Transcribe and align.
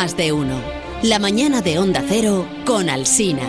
Más 0.00 0.16
de 0.16 0.32
uno. 0.32 0.58
La 1.02 1.18
mañana 1.18 1.60
de 1.60 1.78
Onda 1.78 2.02
Cero 2.08 2.48
con 2.64 2.88
Alsina. 2.88 3.42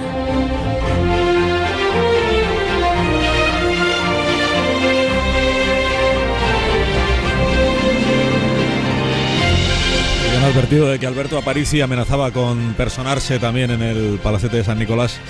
Han 10.37 10.43
advertido 10.43 10.89
de 10.89 10.99
que 10.99 11.07
Alberto 11.07 11.37
Aparici 11.37 11.79
amenazaba 11.79 12.31
con 12.31 12.73
personarse 12.73 13.39
también 13.39 13.71
en 13.71 13.81
el 13.81 14.19
Palacete 14.21 14.57
de 14.57 14.65
San 14.65 14.77
Nicolás, 14.77 15.21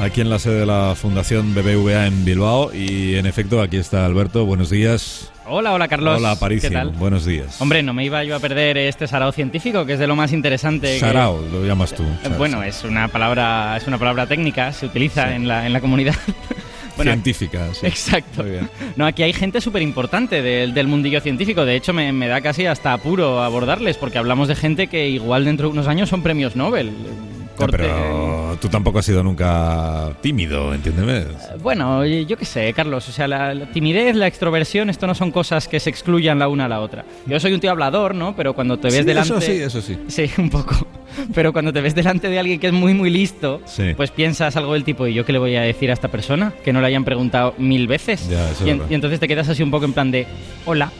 aquí 0.00 0.20
en 0.20 0.30
la 0.30 0.38
sede 0.38 0.60
de 0.60 0.66
la 0.66 0.94
Fundación 0.96 1.54
BBVA 1.54 2.06
en 2.06 2.24
Bilbao. 2.24 2.72
Y 2.74 3.16
en 3.16 3.26
efecto, 3.26 3.60
aquí 3.60 3.76
está 3.76 4.06
Alberto. 4.06 4.44
Buenos 4.46 4.70
días. 4.70 5.30
Hola, 5.46 5.72
hola 5.72 5.88
Carlos. 5.88 6.16
Hola 6.18 6.32
Aparici. 6.32 6.68
¿Qué 6.68 6.74
tal? 6.74 6.90
Buenos 6.90 7.24
días. 7.24 7.60
Hombre, 7.60 7.82
no 7.82 7.92
me 7.92 8.04
iba 8.04 8.22
yo 8.22 8.36
a 8.36 8.38
perder 8.40 8.78
este 8.78 9.06
sarao 9.08 9.32
científico, 9.32 9.84
que 9.84 9.94
es 9.94 9.98
de 9.98 10.06
lo 10.06 10.14
más 10.14 10.32
interesante. 10.32 10.94
que- 10.94 11.00
Sarao, 11.00 11.40
lo 11.50 11.64
llamas 11.66 11.92
tú. 11.94 12.04
Eh, 12.04 12.28
Bueno, 12.38 12.62
es 12.62 12.84
una 12.84 13.08
palabra, 13.08 13.76
es 13.76 13.86
una 13.86 13.98
palabra 13.98 14.26
técnica, 14.26 14.72
se 14.72 14.86
utiliza 14.86 15.34
en, 15.34 15.48
la, 15.48 15.66
en 15.66 15.72
la 15.72 15.80
comunidad. 15.80 16.14
Bueno, 16.96 17.12
Científica, 17.12 17.68
sí. 17.72 17.86
Exacto. 17.86 18.42
Muy 18.42 18.50
bien. 18.50 18.68
No, 18.96 19.06
aquí 19.06 19.22
hay 19.22 19.32
gente 19.32 19.62
súper 19.62 19.80
importante 19.80 20.42
del, 20.42 20.74
del 20.74 20.86
mundillo 20.86 21.22
científico. 21.22 21.64
De 21.64 21.74
hecho, 21.74 21.94
me, 21.94 22.12
me 22.12 22.28
da 22.28 22.42
casi 22.42 22.66
hasta 22.66 22.92
apuro 22.92 23.42
abordarles, 23.42 23.96
porque 23.96 24.18
hablamos 24.18 24.48
de 24.48 24.54
gente 24.56 24.88
que 24.88 25.08
igual 25.08 25.46
dentro 25.46 25.68
de 25.68 25.72
unos 25.72 25.86
años 25.86 26.10
son 26.10 26.22
premios 26.22 26.56
Nobel. 26.56 26.92
Corte- 27.60 27.76
pero 27.78 28.56
tú 28.60 28.68
tampoco 28.68 28.98
has 28.98 29.04
sido 29.04 29.22
nunca 29.22 30.10
tímido, 30.20 30.72
entiéndeme. 30.74 31.24
Bueno, 31.62 32.04
yo 32.04 32.36
qué 32.36 32.44
sé, 32.44 32.72
Carlos. 32.72 33.08
O 33.08 33.12
sea, 33.12 33.28
la, 33.28 33.54
la 33.54 33.66
timidez, 33.66 34.16
la 34.16 34.26
extroversión, 34.26 34.90
esto 34.90 35.06
no 35.06 35.14
son 35.14 35.30
cosas 35.30 35.68
que 35.68 35.78
se 35.80 35.90
excluyan 35.90 36.38
la 36.38 36.48
una 36.48 36.66
a 36.66 36.68
la 36.68 36.80
otra. 36.80 37.04
Yo 37.26 37.38
soy 37.40 37.52
un 37.52 37.60
tío 37.60 37.70
hablador, 37.70 38.14
¿no? 38.14 38.34
Pero 38.36 38.54
cuando 38.54 38.78
te 38.78 38.88
ves 38.88 38.96
Sí, 38.96 39.02
delante. 39.04 39.32
Eso 39.34 39.40
sí, 39.40 39.52
eso 39.52 39.80
sí. 39.82 39.98
Sí, 40.08 40.30
un 40.40 40.50
poco. 40.50 40.74
Pero 41.34 41.52
cuando 41.52 41.72
te 41.72 41.80
ves 41.80 41.94
delante 41.94 42.28
de 42.28 42.38
alguien 42.38 42.60
que 42.60 42.68
es 42.68 42.72
muy, 42.72 42.94
muy 42.94 43.10
listo, 43.10 43.60
Sí. 43.66 43.94
pues 43.96 44.10
piensas 44.10 44.56
algo 44.56 44.74
del 44.74 44.84
tipo, 44.84 45.06
¿y 45.06 45.14
yo 45.14 45.24
qué 45.24 45.32
le 45.32 45.38
voy 45.40 45.56
a 45.56 45.62
decir 45.62 45.90
a 45.90 45.92
esta 45.92 46.08
persona? 46.08 46.52
Que 46.64 46.72
no 46.72 46.80
le 46.80 46.86
hayan 46.86 47.04
preguntado 47.04 47.54
mil 47.58 47.86
veces. 47.88 48.28
Ya, 48.28 48.50
eso 48.50 48.64
y, 48.64 48.68
es 48.68 48.72
en- 48.72 48.78
verdad. 48.78 48.90
y 48.90 48.94
entonces 48.94 49.20
te 49.20 49.26
quedas 49.28 49.48
así 49.48 49.62
un 49.62 49.70
poco 49.70 49.84
en 49.84 49.92
plan 49.92 50.10
de, 50.10 50.26
hola. 50.66 50.90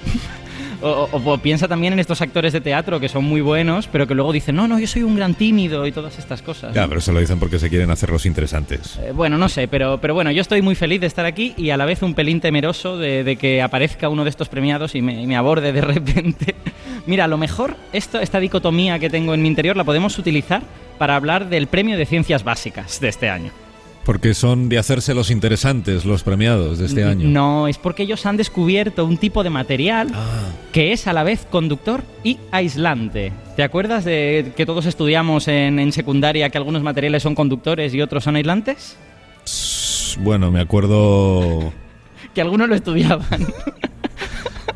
O, 0.82 1.08
o- 1.12 1.32
o 1.32 1.38
piensa 1.38 1.68
también 1.68 1.92
en 1.92 1.98
estos 1.98 2.22
actores 2.22 2.52
de 2.52 2.60
teatro 2.60 2.98
que 3.00 3.08
son 3.08 3.24
muy 3.24 3.40
buenos, 3.40 3.86
pero 3.86 4.06
que 4.06 4.14
luego 4.14 4.32
dicen, 4.32 4.56
no, 4.56 4.66
no, 4.66 4.78
yo 4.78 4.86
soy 4.86 5.02
un 5.02 5.14
gran 5.16 5.34
tímido 5.34 5.86
y 5.86 5.92
todas 5.92 6.18
estas 6.18 6.40
cosas. 6.42 6.74
Ya, 6.74 6.82
¿no? 6.82 6.88
pero 6.88 7.00
eso 7.00 7.12
lo 7.12 7.20
dicen 7.20 7.38
porque 7.38 7.58
se 7.58 7.68
quieren 7.68 7.90
hacer 7.90 8.08
los 8.10 8.24
interesantes. 8.26 8.98
Eh, 9.02 9.12
bueno, 9.14 9.36
no 9.36 9.48
sé, 9.48 9.68
pero, 9.68 9.98
pero 10.00 10.14
bueno, 10.14 10.30
yo 10.30 10.40
estoy 10.40 10.62
muy 10.62 10.74
feliz 10.74 11.00
de 11.00 11.06
estar 11.06 11.26
aquí 11.26 11.52
y 11.56 11.70
a 11.70 11.76
la 11.76 11.84
vez 11.84 12.02
un 12.02 12.14
pelín 12.14 12.40
temeroso 12.40 12.96
de, 12.96 13.24
de 13.24 13.36
que 13.36 13.60
aparezca 13.62 14.08
uno 14.08 14.24
de 14.24 14.30
estos 14.30 14.48
premiados 14.48 14.94
y 14.94 15.02
me, 15.02 15.20
y 15.22 15.26
me 15.26 15.36
aborde 15.36 15.72
de 15.72 15.80
repente. 15.82 16.54
Mira, 17.06 17.24
a 17.24 17.28
lo 17.28 17.36
mejor 17.38 17.76
esto, 17.92 18.20
esta 18.20 18.40
dicotomía 18.40 18.98
que 18.98 19.10
tengo 19.10 19.34
en 19.34 19.42
mi 19.42 19.48
interior 19.48 19.76
la 19.76 19.84
podemos 19.84 20.18
utilizar 20.18 20.62
para 20.98 21.16
hablar 21.16 21.48
del 21.48 21.66
premio 21.66 21.96
de 21.98 22.06
ciencias 22.06 22.44
básicas 22.44 23.00
de 23.00 23.08
este 23.08 23.28
año. 23.30 23.50
Porque 24.04 24.34
son 24.34 24.68
de 24.68 24.78
hacerse 24.78 25.14
los 25.14 25.30
interesantes 25.30 26.04
los 26.04 26.22
premiados 26.22 26.78
de 26.78 26.86
este 26.86 27.04
año. 27.04 27.28
No, 27.28 27.68
es 27.68 27.78
porque 27.78 28.02
ellos 28.04 28.24
han 28.26 28.36
descubierto 28.36 29.04
un 29.04 29.18
tipo 29.18 29.44
de 29.44 29.50
material 29.50 30.08
Ah, 30.14 30.48
que 30.72 30.92
es 30.92 31.06
a 31.06 31.12
la 31.12 31.22
vez 31.22 31.46
conductor 31.50 32.02
y 32.24 32.38
aislante. 32.50 33.32
¿Te 33.56 33.62
acuerdas 33.62 34.04
de 34.04 34.52
que 34.56 34.64
todos 34.66 34.86
estudiamos 34.86 35.48
en, 35.48 35.78
en 35.78 35.92
secundaria 35.92 36.48
que 36.50 36.58
algunos 36.58 36.82
materiales 36.82 37.22
son 37.22 37.34
conductores 37.34 37.92
y 37.94 38.00
otros 38.00 38.24
son 38.24 38.36
aislantes? 38.36 38.96
bueno, 40.20 40.50
me 40.50 40.60
acuerdo 40.60 41.72
Que 42.34 42.40
algunos 42.40 42.68
lo 42.68 42.74
estudiaban. 42.74 43.26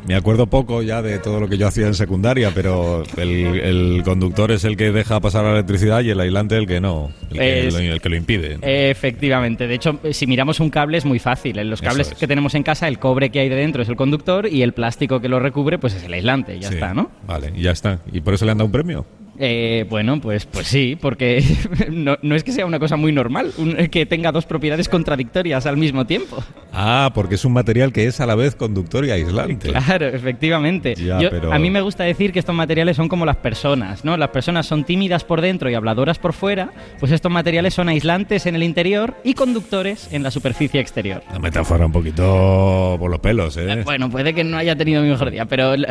Me 0.07 0.13
acuerdo 0.15 0.45
poco 0.45 0.83
ya 0.83 1.01
de 1.01 1.17
todo 1.17 1.39
lo 1.39 1.49
que 1.49 1.57
yo 1.57 1.67
hacía 1.67 1.87
en 1.87 1.95
secundaria, 1.95 2.51
pero 2.53 3.01
el, 3.17 3.59
el 3.59 4.01
conductor 4.03 4.51
es 4.51 4.63
el 4.63 4.77
que 4.77 4.91
deja 4.91 5.19
pasar 5.19 5.43
la 5.45 5.51
electricidad 5.53 6.01
y 6.01 6.11
el 6.11 6.19
aislante 6.19 6.55
el 6.57 6.67
que 6.67 6.79
no, 6.79 7.09
el 7.31 7.37
que, 7.39 7.67
Es- 7.67 7.73
el 7.75 7.99
que 8.01 8.09
lo 8.09 8.15
impide. 8.15 8.59
Efectivamente. 8.61 9.67
De 9.67 9.73
hecho, 9.73 9.99
si 10.11 10.27
miramos 10.27 10.59
un 10.59 10.69
cable 10.69 10.99
es 10.99 11.05
muy 11.05 11.17
fácil. 11.17 11.57
En 11.57 11.71
los 11.71 11.81
cables 11.81 12.11
es. 12.11 12.17
que 12.19 12.27
tenemos 12.27 12.53
en 12.53 12.61
casa, 12.61 12.87
el 12.87 12.99
cobre 12.99 13.31
que 13.31 13.39
hay 13.39 13.49
de 13.49 13.55
dentro 13.55 13.81
es 13.81 13.89
el 13.89 13.95
conductor 13.95 14.47
y 14.47 14.61
el 14.61 14.73
plástico 14.73 15.19
que 15.21 15.27
lo 15.27 15.39
recubre 15.39 15.79
pues 15.79 15.95
es 15.95 16.03
el 16.03 16.13
aislante. 16.13 16.59
Ya 16.59 16.67
Sí, 16.67 16.75
está, 16.75 16.93
¿no? 16.93 17.09
Vale, 17.25 17.51
ya 17.57 17.71
está. 17.71 17.99
¿Y 18.13 18.21
por 18.21 18.35
eso 18.35 18.45
le 18.45 18.51
han 18.51 18.57
dado 18.59 18.67
un 18.67 18.71
premio? 18.71 19.05
Eh, 19.39 19.85
bueno, 19.89 20.19
pues, 20.21 20.45
pues 20.45 20.67
sí, 20.67 20.97
porque 20.99 21.43
no, 21.91 22.17
no 22.21 22.35
es 22.35 22.43
que 22.43 22.51
sea 22.51 22.65
una 22.65 22.79
cosa 22.79 22.95
muy 22.95 23.11
normal 23.11 23.51
un- 23.57 23.75
que 23.87 24.05
tenga 24.05 24.31
dos 24.31 24.45
propiedades 24.45 24.87
contradictorias 24.89 25.65
al 25.65 25.77
mismo 25.77 26.05
tiempo. 26.05 26.43
Ah, 26.71 27.11
porque 27.13 27.35
es 27.35 27.45
un 27.45 27.53
material 27.53 27.91
que 27.93 28.05
es 28.07 28.19
a 28.21 28.25
la 28.25 28.35
vez 28.35 28.55
conductor 28.55 29.05
y 29.05 29.11
aislante. 29.11 29.69
Claro, 29.71 30.07
efectivamente. 30.07 30.95
Ya, 30.95 31.19
Yo- 31.19 31.29
pero- 31.29 31.51
A 31.53 31.59
mí 31.59 31.69
me 31.69 31.81
gusta 31.81 32.03
decir 32.03 32.31
que 32.31 32.39
estos 32.39 32.55
materiales 32.55 32.95
son 32.97 33.07
como 33.09 33.25
las 33.25 33.35
personas, 33.37 34.03
¿no? 34.05 34.15
Las 34.17 34.29
personas 34.29 34.65
son 34.65 34.83
tímidas 34.83 35.23
por 35.23 35.41
dentro 35.41 35.69
y 35.69 35.73
habladoras 35.73 36.17
por 36.19 36.33
fuera, 36.33 36.71
pues 36.99 37.11
estos 37.11 37.31
materiales 37.31 37.73
son 37.73 37.89
aislantes 37.89 38.45
en 38.45 38.55
el 38.55 38.63
interior 38.63 39.15
y 39.23 39.33
conductores 39.33 40.09
en 40.13 40.23
la 40.23 40.31
superficie 40.31 40.79
exterior. 40.79 41.21
Una 41.29 41.39
metáfora 41.39 41.85
un 41.85 41.91
poquito 41.91 42.95
por 42.99 43.09
los 43.11 43.19
pelos, 43.19 43.57
¿eh? 43.57 43.81
Bueno, 43.83 44.09
puede 44.09 44.33
que 44.33 44.43
no 44.43 44.57
haya 44.57 44.75
tenido 44.75 45.01
mi 45.01 45.09
mejor 45.09 45.31
día, 45.31 45.45
pero 45.45 45.75
lo, 45.77 45.87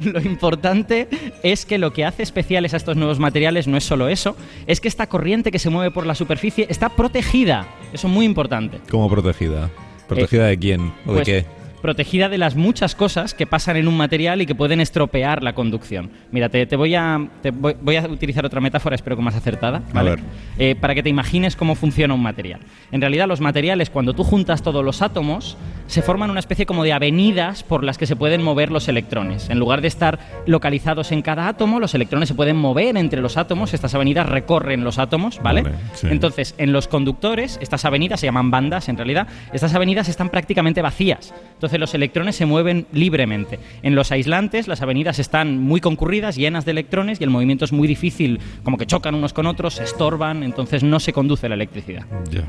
lo 0.00 0.20
importante 0.20 1.08
es 1.42 1.64
que 1.66 1.78
lo 1.78 1.92
que 1.92 2.04
hace 2.04 2.22
especiales 2.22 2.74
a 2.74 2.76
estos 2.82 2.96
nuevos 2.96 3.20
materiales 3.20 3.68
no 3.68 3.76
es 3.76 3.84
solo 3.84 4.08
eso, 4.08 4.36
es 4.66 4.80
que 4.80 4.88
esta 4.88 5.06
corriente 5.06 5.52
que 5.52 5.60
se 5.60 5.70
mueve 5.70 5.92
por 5.92 6.04
la 6.04 6.16
superficie 6.16 6.66
está 6.68 6.88
protegida. 6.88 7.66
Eso 7.92 8.08
es 8.08 8.12
muy 8.12 8.26
importante. 8.26 8.80
¿Cómo 8.90 9.08
protegida? 9.08 9.70
¿Protegida 10.08 10.46
de 10.46 10.58
quién? 10.58 10.80
¿O 11.06 11.12
Pues, 11.12 11.18
de 11.18 11.24
qué? 11.24 11.61
Protegida 11.82 12.28
de 12.28 12.38
las 12.38 12.54
muchas 12.54 12.94
cosas 12.94 13.34
que 13.34 13.46
pasan 13.46 13.76
en 13.76 13.88
un 13.88 13.96
material 13.96 14.40
y 14.40 14.46
que 14.46 14.54
pueden 14.54 14.80
estropear 14.80 15.42
la 15.42 15.52
conducción. 15.52 16.10
Mira, 16.30 16.48
te, 16.48 16.64
te 16.66 16.76
voy, 16.76 16.94
a, 16.94 17.28
te 17.42 17.50
voy, 17.50 17.76
voy 17.82 17.96
a 17.96 18.06
utilizar 18.06 18.46
otra 18.46 18.60
metáfora, 18.60 18.94
espero 18.94 19.16
que 19.16 19.22
más 19.22 19.34
acertada, 19.34 19.82
¿vale? 19.92 20.16
Eh, 20.58 20.76
para 20.80 20.94
que 20.94 21.02
te 21.02 21.08
imagines 21.08 21.56
cómo 21.56 21.74
funciona 21.74 22.14
un 22.14 22.22
material. 22.22 22.60
En 22.92 23.00
realidad, 23.00 23.26
los 23.26 23.40
materiales, 23.40 23.90
cuando 23.90 24.14
tú 24.14 24.24
juntas 24.24 24.62
todos 24.62 24.84
los 24.84 25.02
átomos, 25.02 25.56
se 25.88 26.02
forman 26.02 26.30
una 26.30 26.40
especie 26.40 26.64
como 26.66 26.84
de 26.84 26.92
avenidas 26.92 27.64
por 27.64 27.84
las 27.84 27.98
que 27.98 28.06
se 28.06 28.16
pueden 28.16 28.42
mover 28.42 28.70
los 28.70 28.88
electrones. 28.88 29.50
En 29.50 29.58
lugar 29.58 29.80
de 29.80 29.88
estar 29.88 30.18
localizados 30.46 31.12
en 31.12 31.20
cada 31.20 31.48
átomo, 31.48 31.80
los 31.80 31.94
electrones 31.94 32.28
se 32.28 32.34
pueden 32.34 32.56
mover 32.56 32.96
entre 32.96 33.20
los 33.20 33.36
átomos. 33.36 33.74
Estas 33.74 33.94
avenidas 33.94 34.28
recorren 34.28 34.84
los 34.84 34.98
átomos, 34.98 35.40
¿vale? 35.42 35.62
Vale, 35.62 35.76
sí. 35.94 36.06
Entonces, 36.10 36.54
en 36.58 36.72
los 36.72 36.88
conductores, 36.88 37.58
estas 37.60 37.84
avenidas 37.84 38.20
se 38.20 38.26
llaman 38.26 38.50
bandas 38.50 38.88
en 38.88 38.96
realidad, 38.96 39.26
estas 39.52 39.74
avenidas 39.74 40.08
están 40.08 40.30
prácticamente 40.30 40.80
vacías. 40.80 41.34
Entonces, 41.54 41.71
los 41.78 41.94
electrones 41.94 42.36
se 42.36 42.46
mueven 42.46 42.86
libremente. 42.92 43.58
En 43.82 43.94
los 43.94 44.12
aislantes, 44.12 44.68
las 44.68 44.82
avenidas 44.82 45.18
están 45.18 45.58
muy 45.58 45.80
concurridas, 45.80 46.36
llenas 46.36 46.64
de 46.64 46.72
electrones 46.72 47.20
y 47.20 47.24
el 47.24 47.30
movimiento 47.30 47.64
es 47.64 47.72
muy 47.72 47.88
difícil, 47.88 48.40
como 48.62 48.78
que 48.78 48.86
chocan 48.86 49.14
unos 49.14 49.32
con 49.32 49.46
otros, 49.46 49.74
se 49.74 49.84
estorban, 49.84 50.42
entonces 50.42 50.82
no 50.82 51.00
se 51.00 51.12
conduce 51.12 51.48
la 51.48 51.54
electricidad. 51.54 52.04
Ya. 52.30 52.44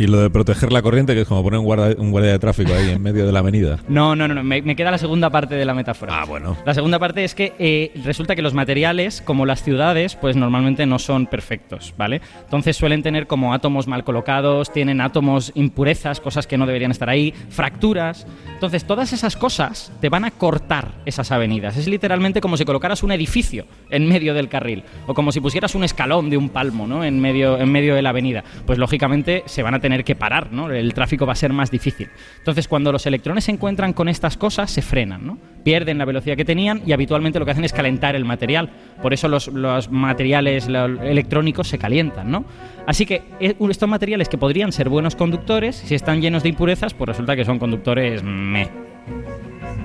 Y 0.00 0.06
lo 0.06 0.18
de 0.18 0.30
proteger 0.30 0.72
la 0.72 0.80
corriente, 0.80 1.14
que 1.14 1.20
es 1.20 1.28
como 1.28 1.42
poner 1.42 1.58
un 1.58 1.66
guardia, 1.66 1.94
un 1.98 2.10
guardia 2.10 2.32
de 2.32 2.38
tráfico 2.38 2.72
ahí 2.72 2.88
en 2.88 3.02
medio 3.02 3.26
de 3.26 3.32
la 3.32 3.40
avenida. 3.40 3.78
No, 3.90 4.16
no, 4.16 4.28
no, 4.28 4.34
no, 4.34 4.44
me, 4.44 4.62
me 4.62 4.76
queda 4.76 4.90
la 4.90 4.98
segunda 4.98 5.28
parte 5.28 5.56
de 5.56 5.64
la 5.64 5.74
metáfora. 5.74 6.22
Ah, 6.22 6.24
bueno. 6.24 6.56
La 6.64 6.72
segunda 6.72 6.98
parte 6.98 7.24
es 7.24 7.34
que 7.34 7.52
eh, 7.58 7.92
resulta 8.04 8.34
que 8.34 8.40
los 8.40 8.54
materiales, 8.54 9.20
como 9.20 9.44
las 9.44 9.62
ciudades, 9.62 10.14
pues 10.14 10.36
normalmente 10.36 10.86
no 10.86 10.98
son 10.98 11.26
perfectos, 11.26 11.92
¿vale? 11.98 12.22
Entonces 12.44 12.76
suelen 12.76 13.02
tener 13.02 13.26
como 13.26 13.52
átomos 13.52 13.88
mal 13.88 14.04
colocados, 14.04 14.72
tienen 14.72 15.00
átomos 15.00 15.52
impurezas, 15.54 16.20
cosas 16.20 16.46
que 16.46 16.56
no 16.56 16.66
deberían 16.66 16.92
estar 16.92 17.10
ahí, 17.10 17.34
fracturas. 17.50 18.26
Entonces 18.54 18.84
todas 18.84 19.12
esas 19.12 19.36
cosas 19.36 19.92
te 20.00 20.08
van 20.08 20.24
a 20.24 20.30
cortar 20.30 20.92
esas 21.04 21.30
avenidas. 21.32 21.76
Es 21.76 21.88
literalmente 21.88 22.40
como 22.40 22.56
si 22.56 22.64
colocaras 22.64 23.02
un 23.02 23.12
edificio 23.12 23.66
en 23.90 24.08
medio 24.08 24.32
del 24.32 24.48
carril 24.48 24.84
o 25.08 25.14
como 25.14 25.32
si 25.32 25.40
pusieras 25.40 25.74
un 25.74 25.84
escalón 25.84 26.30
de 26.30 26.36
un 26.36 26.48
palmo, 26.48 26.86
¿no? 26.86 27.04
En 27.04 27.20
medio, 27.20 27.58
en 27.58 27.70
medio 27.70 27.94
de 27.94 28.02
la 28.02 28.10
avenida. 28.10 28.44
Pues 28.64 28.78
lógicamente 28.78 29.42
se 29.46 29.62
van 29.62 29.74
a 29.74 29.80
tener 29.80 29.89
que 30.04 30.14
parar, 30.14 30.52
¿no? 30.52 30.70
El 30.70 30.94
tráfico 30.94 31.26
va 31.26 31.32
a 31.32 31.36
ser 31.36 31.52
más 31.52 31.70
difícil. 31.70 32.08
Entonces 32.38 32.68
cuando 32.68 32.92
los 32.92 33.06
electrones 33.06 33.44
se 33.44 33.52
encuentran 33.52 33.92
con 33.92 34.08
estas 34.08 34.36
cosas 34.36 34.70
se 34.70 34.82
frenan, 34.82 35.26
¿no? 35.26 35.38
Pierden 35.64 35.98
la 35.98 36.04
velocidad 36.04 36.36
que 36.36 36.44
tenían 36.44 36.82
y 36.86 36.92
habitualmente 36.92 37.38
lo 37.38 37.44
que 37.44 37.50
hacen 37.52 37.64
es 37.64 37.72
calentar 37.72 38.16
el 38.16 38.24
material. 38.24 38.70
Por 39.02 39.12
eso 39.12 39.28
los, 39.28 39.48
los 39.48 39.90
materiales 39.90 40.68
electrónicos 40.68 41.68
se 41.68 41.78
calientan, 41.78 42.30
¿no? 42.30 42.44
Así 42.86 43.06
que 43.06 43.22
eh, 43.40 43.54
estos 43.68 43.88
materiales 43.88 44.28
que 44.28 44.38
podrían 44.38 44.72
ser 44.72 44.88
buenos 44.88 45.16
conductores, 45.16 45.76
si 45.76 45.94
están 45.94 46.20
llenos 46.20 46.42
de 46.42 46.48
impurezas, 46.48 46.94
pues 46.94 47.08
resulta 47.08 47.36
que 47.36 47.44
son 47.44 47.58
conductores 47.58 48.22
me. 48.22 48.68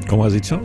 ¿Cómo 0.07 0.25
has 0.25 0.33
dicho? 0.33 0.61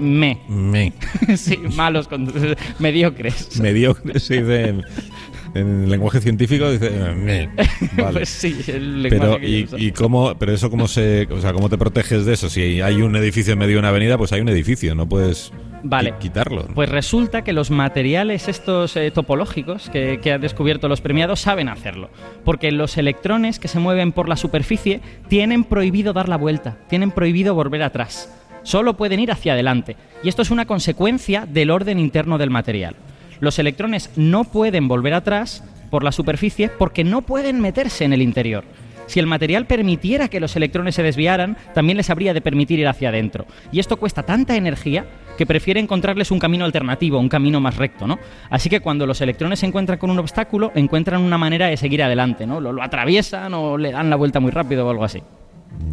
Me. 0.00 0.40
Me. 0.48 0.92
sí, 1.36 1.58
malos 1.76 2.08
conductores, 2.08 2.56
mediocres. 2.78 3.60
Mediocre 3.60 4.18
se 4.18 4.42
dice 4.42 4.74
en, 5.54 5.84
en 5.84 5.90
lenguaje 5.90 6.20
científico, 6.20 6.70
dice 6.70 6.90
me. 6.90 7.48
Vale. 7.96 8.12
Pues 8.20 8.28
sí, 8.28 8.56
el 8.68 9.02
lenguaje 9.02 9.20
Pero, 9.26 9.40
que 9.40 9.48
y, 9.48 9.60
yo 9.60 9.66
uso. 9.66 9.78
y 9.78 9.92
cómo, 9.92 10.34
pero 10.38 10.52
eso 10.52 10.70
cómo 10.70 10.88
se, 10.88 11.26
o 11.30 11.40
sea, 11.40 11.52
cómo 11.52 11.68
te 11.68 11.78
proteges 11.78 12.24
de 12.24 12.34
eso? 12.34 12.48
Si 12.48 12.80
hay 12.80 13.02
un 13.02 13.16
edificio 13.16 13.52
en 13.52 13.58
medio 13.58 13.74
de 13.74 13.78
una 13.80 13.88
avenida, 13.88 14.16
pues 14.18 14.32
hay 14.32 14.40
un 14.40 14.48
edificio, 14.48 14.94
no 14.94 15.08
puedes 15.08 15.52
Vale. 15.82 16.14
quitarlo. 16.20 16.66
Pues 16.74 16.88
resulta 16.88 17.42
que 17.42 17.52
los 17.52 17.70
materiales 17.70 18.48
estos 18.48 18.96
eh, 18.96 19.10
topológicos 19.10 19.90
que, 19.90 20.20
que 20.22 20.32
han 20.32 20.40
descubierto 20.40 20.88
los 20.88 21.00
premiados 21.00 21.40
saben 21.40 21.68
hacerlo. 21.68 22.10
Porque 22.44 22.70
los 22.70 22.96
electrones 22.98 23.58
que 23.58 23.68
se 23.68 23.78
mueven 23.78 24.12
por 24.12 24.28
la 24.28 24.36
superficie 24.36 25.00
tienen 25.28 25.64
prohibido 25.64 26.12
dar 26.12 26.28
la 26.28 26.36
vuelta, 26.36 26.78
tienen 26.88 27.10
prohibido 27.10 27.54
volver 27.54 27.82
atrás. 27.82 28.30
Solo 28.62 28.96
pueden 28.96 29.20
ir 29.20 29.32
hacia 29.32 29.54
adelante. 29.54 29.96
Y 30.22 30.28
esto 30.28 30.42
es 30.42 30.50
una 30.50 30.66
consecuencia 30.66 31.46
del 31.46 31.70
orden 31.70 31.98
interno 31.98 32.36
del 32.36 32.50
material. 32.50 32.94
Los 33.40 33.58
electrones 33.58 34.10
no 34.16 34.44
pueden 34.44 34.86
volver 34.86 35.14
atrás 35.14 35.64
por 35.90 36.04
la 36.04 36.12
superficie 36.12 36.68
porque 36.68 37.04
no 37.04 37.22
pueden 37.22 37.60
meterse 37.60 38.04
en 38.04 38.12
el 38.12 38.22
interior. 38.22 38.64
Si 39.06 39.18
el 39.18 39.26
material 39.26 39.66
permitiera 39.66 40.28
que 40.28 40.38
los 40.38 40.54
electrones 40.54 40.94
se 40.94 41.02
desviaran, 41.02 41.56
también 41.74 41.96
les 41.96 42.10
habría 42.10 42.32
de 42.32 42.40
permitir 42.40 42.78
ir 42.78 42.86
hacia 42.86 43.08
adentro. 43.08 43.44
Y 43.72 43.80
esto 43.80 43.96
cuesta 43.96 44.22
tanta 44.22 44.54
energía 44.54 45.04
que 45.36 45.46
prefiere 45.46 45.80
encontrarles 45.80 46.30
un 46.30 46.38
camino 46.38 46.64
alternativo, 46.64 47.18
un 47.18 47.28
camino 47.28 47.60
más 47.60 47.76
recto, 47.76 48.06
¿no? 48.06 48.20
Así 48.50 48.68
que 48.68 48.78
cuando 48.78 49.06
los 49.06 49.20
electrones 49.20 49.58
se 49.58 49.66
encuentran 49.66 49.98
con 49.98 50.10
un 50.10 50.18
obstáculo, 50.20 50.70
encuentran 50.76 51.22
una 51.22 51.38
manera 51.38 51.66
de 51.66 51.76
seguir 51.76 52.04
adelante, 52.04 52.46
¿no? 52.46 52.60
Lo, 52.60 52.72
lo 52.72 52.84
atraviesan 52.84 53.52
o 53.54 53.76
le 53.76 53.90
dan 53.90 54.10
la 54.10 54.16
vuelta 54.16 54.38
muy 54.38 54.52
rápido 54.52 54.86
o 54.86 54.90
algo 54.90 55.02
así. 55.02 55.20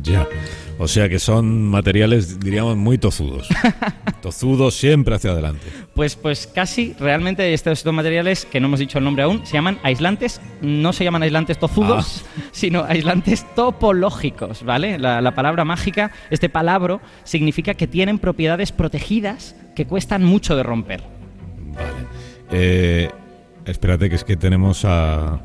Ya. 0.03 0.27
O 0.79 0.87
sea 0.87 1.09
que 1.09 1.17
son 1.17 1.63
materiales, 1.65 2.39
diríamos, 2.39 2.77
muy 2.77 2.97
tozudos. 2.99 3.47
tozudos 4.21 4.75
siempre 4.75 5.15
hacia 5.15 5.31
adelante. 5.31 5.65
Pues, 5.95 6.15
pues 6.15 6.45
casi, 6.45 6.93
realmente 6.99 7.51
estos 7.53 7.83
dos 7.83 7.93
materiales, 7.93 8.45
que 8.45 8.59
no 8.59 8.67
hemos 8.67 8.79
dicho 8.79 8.99
el 8.99 9.03
nombre 9.03 9.23
aún, 9.23 9.43
se 9.45 9.53
llaman 9.53 9.79
aislantes, 9.81 10.39
no 10.61 10.93
se 10.93 11.03
llaman 11.03 11.23
aislantes 11.23 11.57
tozudos, 11.57 12.23
Ah. 12.27 12.41
sino 12.51 12.83
aislantes 12.83 13.45
topológicos, 13.55 14.63
¿vale? 14.63 14.99
La, 14.99 15.19
la 15.21 15.33
palabra 15.33 15.65
mágica, 15.65 16.11
este 16.29 16.47
palabra, 16.47 16.99
significa 17.23 17.73
que 17.73 17.87
tienen 17.87 18.19
propiedades 18.19 18.71
protegidas 18.71 19.55
que 19.75 19.87
cuestan 19.87 20.23
mucho 20.23 20.55
de 20.55 20.61
romper. 20.63 21.01
Vale. 21.73 22.07
Eh, 22.51 23.09
espérate, 23.65 24.09
que 24.09 24.15
es 24.15 24.23
que 24.23 24.37
tenemos 24.37 24.85
a. 24.85 25.39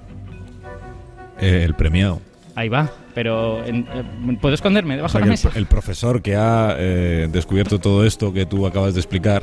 eh, 1.41 1.63
el 1.65 1.75
premiado. 1.75 2.21
Ahí 2.55 2.69
va, 2.69 2.91
pero 3.15 3.65
en- 3.65 3.87
eh, 3.95 4.37
¿puedo 4.41 4.55
esconderme 4.55 4.95
O 4.95 4.97
debajo 4.99 5.13
sea, 5.13 5.21
de 5.21 5.27
la 5.27 5.33
el, 5.35 5.39
mesa? 5.45 5.51
el 5.55 5.67
profesor 5.67 6.21
que 6.23 6.37
ha 6.37 6.77
eh, 6.79 7.29
descubierto 7.33 7.79
todo 7.79 8.05
esto 8.05 8.33
que 8.33 8.45
tú 8.47 8.67
acabas 8.67 8.93
de 8.95 9.01
explicar, 9.01 9.43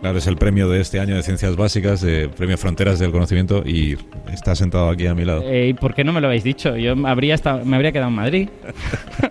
claro, 0.00 0.16
es 0.16 0.26
el 0.26 0.36
premio 0.36 0.68
de 0.70 0.80
este 0.80 1.00
año 1.00 1.16
de 1.16 1.22
Ciencias 1.22 1.54
Básicas, 1.56 2.00
de 2.00 2.28
Premio 2.30 2.56
Fronteras 2.56 2.98
del 2.98 3.10
Conocimiento, 3.12 3.62
y 3.66 3.98
está 4.32 4.54
sentado 4.54 4.88
aquí 4.88 5.06
a 5.06 5.14
mi 5.14 5.24
lado. 5.26 5.42
Eh, 5.44 5.68
¿Y 5.68 5.74
por 5.74 5.94
qué 5.94 6.02
no 6.02 6.12
me 6.14 6.20
lo 6.22 6.28
habéis 6.28 6.44
dicho? 6.44 6.76
Yo 6.76 6.94
habría 7.06 7.34
estado- 7.34 7.64
me 7.64 7.76
habría 7.76 7.92
quedado 7.92 8.08
en 8.08 8.16
Madrid. 8.16 8.48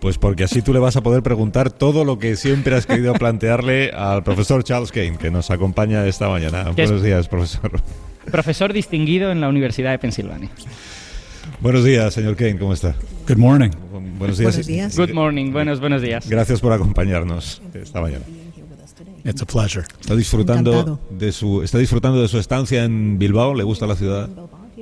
Pues 0.00 0.18
porque 0.18 0.42
así 0.42 0.62
tú 0.62 0.72
le 0.72 0.80
vas 0.80 0.96
a 0.96 1.00
poder 1.00 1.22
preguntar 1.22 1.70
todo 1.70 2.04
lo 2.04 2.18
que 2.18 2.34
siempre 2.34 2.74
has 2.74 2.86
querido 2.86 3.12
plantearle 3.14 3.90
al 3.92 4.24
profesor 4.24 4.64
Charles 4.64 4.90
Kane, 4.90 5.16
que 5.16 5.30
nos 5.30 5.48
acompaña 5.52 6.04
esta 6.08 6.28
mañana. 6.28 6.64
Buenos 6.74 7.04
días, 7.04 7.28
profesor. 7.28 7.80
Profesor 8.28 8.72
distinguido 8.72 9.30
en 9.30 9.40
la 9.40 9.48
Universidad 9.48 9.92
de 9.92 10.00
Pensilvania. 10.00 10.48
Buenos 11.62 11.84
días, 11.84 12.12
señor 12.12 12.34
Kane, 12.34 12.58
¿cómo 12.58 12.72
está? 12.72 12.94
Good 13.28 13.36
morning. 13.36 13.70
Buenos 14.18 14.38
días. 14.38 14.52
Buenos 14.52 14.66
días. 14.66 14.96
Good 14.96 15.12
morning, 15.12 15.52
buenos, 15.52 15.78
buenos 15.78 16.02
días. 16.02 16.28
Gracias 16.28 16.60
por 16.60 16.72
acompañarnos 16.72 17.62
esta 17.72 18.00
mañana. 18.00 18.24
It's 19.24 19.40
a 19.40 19.46
pleasure. 19.46 19.84
¿Está 20.00 20.16
disfrutando 20.16 20.72
Encantado. 20.72 21.00
de 21.10 21.30
su 21.30 21.62
está 21.62 21.78
disfrutando 21.78 22.20
de 22.20 22.26
su 22.26 22.38
estancia 22.38 22.82
en 22.82 23.16
Bilbao? 23.18 23.54
¿Le 23.54 23.62
gusta 23.62 23.86
la 23.86 23.94
ciudad? 23.94 24.28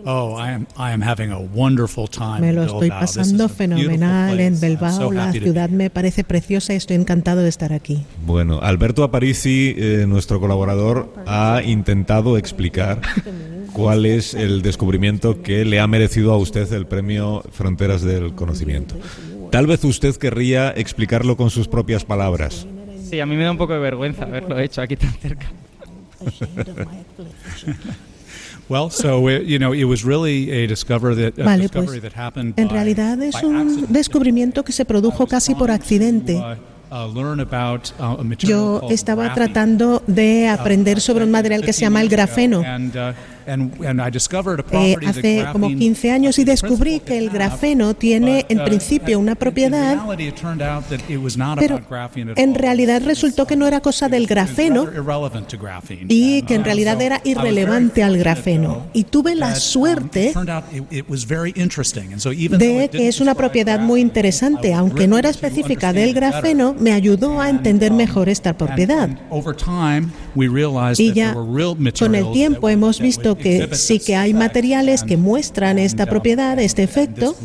Oh, 0.06 0.38
I 0.38 0.52
am 0.52 0.66
I 0.78 0.92
am 0.92 1.02
having 1.02 1.30
a 1.30 1.38
wonderful 1.38 2.08
time. 2.08 2.40
Me 2.40 2.48
in 2.48 2.56
lo 2.56 2.62
estoy 2.64 2.88
pasando 2.88 3.50
fenomenal 3.50 4.40
en 4.40 4.58
Bilbao. 4.58 4.90
so 4.92 5.12
La 5.12 5.28
happy 5.28 5.40
to 5.40 5.44
be 5.44 5.50
ciudad 5.50 5.68
me 5.68 5.90
parece 5.90 6.24
preciosa 6.24 6.72
y 6.72 6.76
estoy 6.76 6.96
encantado 6.96 7.42
de 7.42 7.50
estar 7.50 7.74
aquí. 7.74 8.02
Bueno, 8.24 8.60
Alberto 8.62 9.04
Aparici, 9.04 9.74
eh, 9.76 10.06
nuestro 10.08 10.40
colaborador, 10.40 11.12
ha 11.26 11.60
intentado 11.62 12.38
explicar 12.38 13.02
cuál 13.80 14.04
es 14.06 14.34
el 14.34 14.62
descubrimiento 14.62 15.42
que 15.42 15.64
le 15.64 15.80
ha 15.80 15.86
merecido 15.86 16.32
a 16.32 16.36
usted 16.36 16.70
el 16.72 16.86
premio 16.86 17.42
Fronteras 17.52 18.02
del 18.02 18.34
Conocimiento. 18.34 18.94
Tal 19.50 19.66
vez 19.66 19.82
usted 19.84 20.14
querría 20.16 20.70
explicarlo 20.70 21.36
con 21.36 21.50
sus 21.50 21.66
propias 21.66 22.04
palabras. 22.04 22.66
Sí, 23.08 23.18
a 23.20 23.26
mí 23.26 23.36
me 23.36 23.44
da 23.44 23.50
un 23.50 23.58
poco 23.58 23.72
de 23.72 23.80
vergüenza 23.80 24.24
haberlo 24.24 24.58
hecho 24.58 24.82
aquí 24.82 24.96
tan 24.96 25.12
cerca. 25.14 25.50
Well, 28.68 28.88
so 28.88 29.28
it, 29.28 29.46
you 29.46 29.58
know, 29.58 29.74
it 29.74 29.84
was 29.84 30.04
really 30.04 30.48
a 30.52 30.68
discover 30.68 31.16
that 31.16 31.36
a 31.40 31.44
Vale, 31.44 31.62
discovery 31.62 31.98
pues 31.98 32.12
that 32.12 32.16
happened 32.16 32.54
en 32.56 32.68
realidad 32.68 33.20
es 33.20 33.42
un 33.42 33.86
descubrimiento 33.88 34.62
que 34.62 34.70
se 34.70 34.84
produjo 34.84 35.26
casi 35.26 35.56
por 35.56 35.72
accidente. 35.72 36.36
Uh, 36.36 36.54
uh, 36.94 37.08
uh, 37.10 38.34
Yo 38.38 38.82
estaba 38.88 39.34
tratando 39.34 40.04
de 40.06 40.48
aprender 40.48 41.00
sobre 41.00 41.24
un 41.24 41.32
material 41.32 41.62
que 41.62 41.72
se 41.72 41.80
llama 41.80 42.00
el 42.00 42.08
grafeno. 42.08 42.62
Uh, 43.46 43.84
Eh, 44.72 44.96
hace 45.06 45.46
como 45.52 45.68
graphene 45.68 45.78
15 45.78 46.10
años 46.10 46.38
y 46.38 46.44
descubrí 46.44 47.00
que 47.00 47.18
el 47.18 47.30
grafeno 47.30 47.94
tiene 47.94 48.42
but, 48.42 48.50
en 48.50 48.60
uh, 48.60 48.64
principio 48.64 49.18
una 49.18 49.34
propiedad, 49.34 49.98
pero 51.58 51.80
en 52.36 52.54
realidad 52.54 53.02
resultó 53.04 53.46
que 53.46 53.56
no 53.56 53.66
era 53.66 53.80
cosa 53.80 54.08
del 54.08 54.26
grafeno 54.26 54.86
y 56.08 56.42
que 56.42 56.54
en 56.54 56.60
Uh, 56.60 56.64
realidad 56.64 57.00
era 57.00 57.20
irrelevante 57.24 58.02
al 58.02 58.18
grafeno. 58.18 58.86
Y 58.92 59.04
tuve 59.04 59.34
la 59.34 59.48
um, 59.48 59.54
suerte 59.54 60.32
de 62.50 62.88
que 62.92 63.08
es 63.08 63.20
una 63.20 63.34
propiedad 63.34 63.80
muy 63.80 64.00
interesante, 64.00 64.74
aunque 64.74 65.06
no 65.08 65.18
era 65.18 65.30
específica 65.30 65.92
del 65.92 66.14
grafeno, 66.14 66.74
me 66.78 66.92
ayudó 66.92 67.40
a 67.40 67.48
entender 67.48 67.92
um, 67.92 67.98
mejor 67.98 68.28
esta 68.28 68.56
propiedad. 68.56 69.08
Y 70.96 71.12
ya 71.12 71.34
con 71.98 72.14
el 72.14 72.32
tiempo 72.32 72.68
hemos 72.68 73.00
visto 73.00 73.36
would 73.40 73.58
que 73.58 73.64
exhibit 73.64 73.90
sí 73.90 73.98
que 73.98 74.16
hay 74.16 74.34
materiales 74.34 75.02
que 75.02 75.16
muestran 75.16 75.78
esta 75.78 76.06
propiedad, 76.06 76.58
este 76.58 76.82
efecto, 76.82 77.36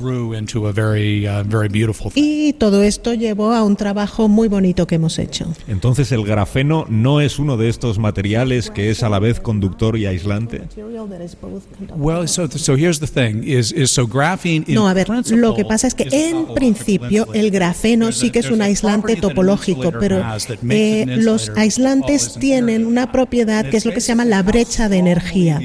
y 2.14 2.54
todo 2.54 2.84
esto 2.84 3.14
llevó 3.14 3.52
a 3.52 3.64
un 3.64 3.76
trabajo 3.76 4.28
muy 4.28 4.48
bonito 4.48 4.86
que 4.86 4.96
hemos 4.96 5.18
hecho. 5.18 5.52
Entonces, 5.68 6.12
¿el 6.12 6.24
grafeno 6.24 6.86
no 6.90 7.22
es 7.22 7.40
uno 7.40 7.58
de 7.58 7.70
estos 7.70 7.98
materiales 7.98 8.70
que 8.70 8.92
es 8.92 9.04
a 9.04 9.10
la 9.10 9.20
vez 9.20 9.40
conductor 9.40 9.98
y 9.98 10.06
aislante? 10.06 10.64
Well, 11.96 12.28
so 12.28 12.48
so 12.50 12.76
here's 12.76 13.00
the 13.00 13.08
thing: 13.08 13.44
is 13.44 13.72
is 13.72 13.92
so 13.92 14.08
graphene. 14.08 14.66
in 14.68 14.76
No, 14.76 14.88
a 14.88 14.94
ver, 14.94 15.08
lo 15.10 15.56
que 15.56 15.66
pasa 15.66 15.88
es 15.88 15.96
que 15.96 16.08
en 16.12 16.54
principio 16.54 17.28
el 17.34 17.52
grafeno 17.52 18.12
sí 18.12 18.30
que 18.30 18.40
es 18.40 18.52
un 18.52 18.62
aislante 18.62 19.16
topológico, 19.16 19.92
pero 20.00 20.24
eh, 20.70 21.06
los 21.08 21.52
aislantes 21.56 22.36
tienen 22.40 22.86
una 22.86 23.12
propiedad 23.12 23.70
que 23.70 23.78
es 23.78 23.86
lo 23.86 23.92
que 23.92 24.02
se 24.02 24.10
llama 24.10 24.26
la 24.26 24.44
brecha 24.44 24.90
de 24.90 24.98
energía 24.98 25.60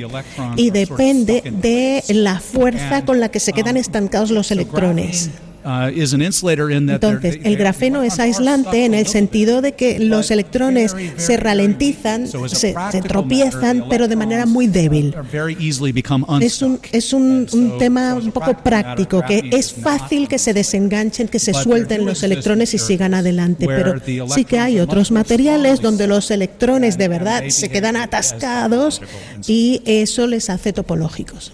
y 0.56 0.70
depende 0.70 1.42
de 1.50 2.02
la 2.08 2.40
fuerza 2.40 3.04
con 3.04 3.20
la 3.20 3.30
que 3.30 3.40
se 3.40 3.52
quedan 3.52 3.76
estancados 3.76 4.30
los 4.30 4.50
electrones. 4.50 5.30
Uh, 5.62 5.90
is 5.94 6.14
an 6.14 6.22
insulator 6.22 6.70
in 6.70 6.86
that 6.86 7.00
they're- 7.00 7.16
Entonces, 7.16 7.42
they- 7.42 7.52
el 7.52 7.56
grafeno 7.58 8.02
es 8.02 8.18
aislante 8.18 8.86
en 8.86 8.94
el 8.94 9.06
sentido 9.06 9.60
de 9.60 9.72
que 9.72 9.98
los 9.98 10.30
electrones 10.30 10.94
very, 10.94 11.08
very, 11.08 11.20
se 11.20 11.36
ralentizan, 11.36 12.26
se, 12.26 12.74
se 12.90 13.02
tropiezan, 13.02 13.84
pero 13.90 14.08
de 14.08 14.16
manera 14.16 14.46
muy 14.46 14.68
débil. 14.68 15.14
are 15.14 15.28
very 15.30 15.54
easily 15.60 15.92
become 15.92 16.24
Es 16.40 16.62
un, 16.62 16.80
es 16.92 17.12
un, 17.12 17.46
un 17.52 17.70
so- 17.70 17.76
tema 17.78 18.14
un 18.14 18.32
poco 18.32 18.54
práctico, 18.56 19.22
que 19.26 19.50
es 19.52 19.70
fácil 19.72 20.28
que 20.28 20.38
se 20.38 20.54
desenganchen, 20.54 21.28
que 21.28 21.38
se 21.38 21.52
But 21.52 21.62
suelten 21.62 22.06
los 22.06 22.22
electrones 22.22 22.72
y 22.72 22.78
sigan 22.78 23.12
adelante, 23.12 23.66
where 23.66 23.82
pero 23.84 24.00
the 24.00 24.24
sí 24.34 24.46
que 24.46 24.58
hay 24.58 24.80
otros 24.80 25.10
materiales 25.10 25.82
donde 25.82 26.06
los 26.06 26.30
electrones 26.30 26.96
de 26.96 27.08
verdad 27.08 27.42
se 27.48 27.68
quedan 27.68 27.96
as 27.96 28.04
atascados 28.04 29.02
y 29.46 29.82
eso 29.84 30.26
les 30.26 30.48
hace 30.48 30.72
topológicos. 30.72 31.52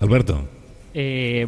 Alberto, 0.00 0.48
Eh, 0.98 1.46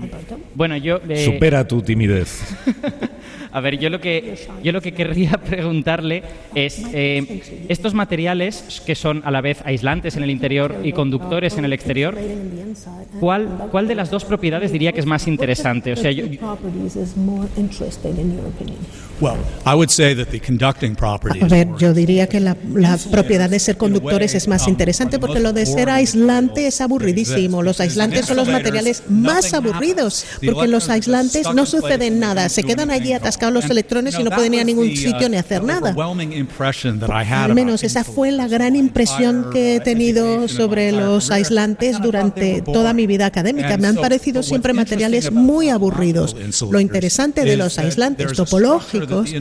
bueno, 0.55 0.77
yo... 0.77 1.01
eh, 1.09 1.25
supera 1.25 1.67
tu 1.67 1.81
timidez. 1.81 2.43
A 3.53 3.61
ver, 3.61 3.79
yo 3.79 3.91
lo 3.91 4.01
que 4.01 4.47
yo 4.63 4.73
lo 4.73 4.81
que 4.81 4.93
querría 4.93 5.31
preguntarle 5.49 6.23
es 6.55 6.83
eh, 6.93 7.43
estos 7.69 7.95
materiales 7.95 8.83
que 8.85 8.95
son 8.95 9.23
a 9.25 9.31
la 9.31 9.41
vez 9.41 9.59
aislantes 9.65 10.17
en 10.17 10.23
el 10.23 10.31
interior 10.31 10.77
y 10.83 10.93
conductores 10.93 11.57
en 11.57 11.65
el 11.65 11.73
exterior, 11.73 12.17
¿cuál 13.21 13.49
cuál 13.71 13.89
de 13.89 13.95
las 13.95 14.11
dos 14.11 14.25
propiedades 14.25 14.73
diría 14.73 14.93
que 14.93 15.01
es 15.01 15.07
más 15.07 15.27
interesante? 15.27 15.93
O 15.93 15.97
sea, 15.97 16.11
yo, 16.11 16.25
Well, 19.21 19.37
I 19.67 19.75
would 19.75 19.91
say 19.91 20.15
that 20.15 20.29
the 20.29 20.39
conducting 20.39 20.95
property 20.95 21.41
A 21.41 21.47
is 21.47 21.51
ver, 21.51 21.67
more 21.67 21.81
yo 21.81 21.93
diría 21.93 22.29
que 22.29 22.39
la, 22.39 22.57
la 22.73 22.97
propiedad 23.11 23.51
de 23.51 23.59
ser 23.59 23.77
conductores 23.77 24.35
es 24.37 24.47
más 24.47 24.69
interesante 24.69 25.19
porque 25.19 25.41
lo 25.41 25.53
de 25.53 25.67
ser 25.67 25.91
aislante 25.91 26.69
es 26.69 26.81
aburridísimo. 26.81 27.63
Los 27.63 27.81
aislantes 27.81 28.27
son 28.27 28.37
los 28.37 28.49
materiales 28.49 29.03
más 29.09 29.55
aburridos 29.55 30.25
porque 30.45 30.69
los 30.69 30.89
aislantes 30.89 31.53
no 31.53 31.67
suceden 31.67 32.21
nada, 32.21 32.49
se 32.49 32.63
quedan 32.63 32.91
allí 32.91 33.13
atascados 33.13 33.39
los 33.53 33.65
electrones 33.71 34.19
y 34.19 34.23
no 34.25 34.31
pueden 34.31 34.55
ir 34.55 34.61
a 34.61 34.65
ningún 34.65 34.89
sitio 34.97 35.29
ni 35.29 35.37
hacer 35.37 35.63
nada. 35.65 35.93
Al 37.45 37.55
menos 37.55 37.83
esa 37.85 38.05
fue 38.05 38.31
la 38.33 38.49
gran 38.49 38.77
impresión 38.77 39.51
que 39.53 39.77
he 39.77 39.81
tenido 39.81 40.49
sobre 40.49 40.93
los 40.93 41.31
aislantes 41.31 42.01
durante 42.01 42.63
toda 42.63 42.93
mi 42.95 43.07
vida 43.07 43.27
académica. 43.27 43.77
Me 43.77 43.87
han 43.89 43.97
parecido 43.97 44.43
siempre 44.43 44.73
materiales 44.73 45.31
muy 45.33 45.69
aburridos. 45.71 46.35
Lo 46.71 46.81
interesante 46.81 47.45
de 47.45 47.57
los 47.57 47.79
aislantes 47.79 48.33
topológicos 48.33 49.33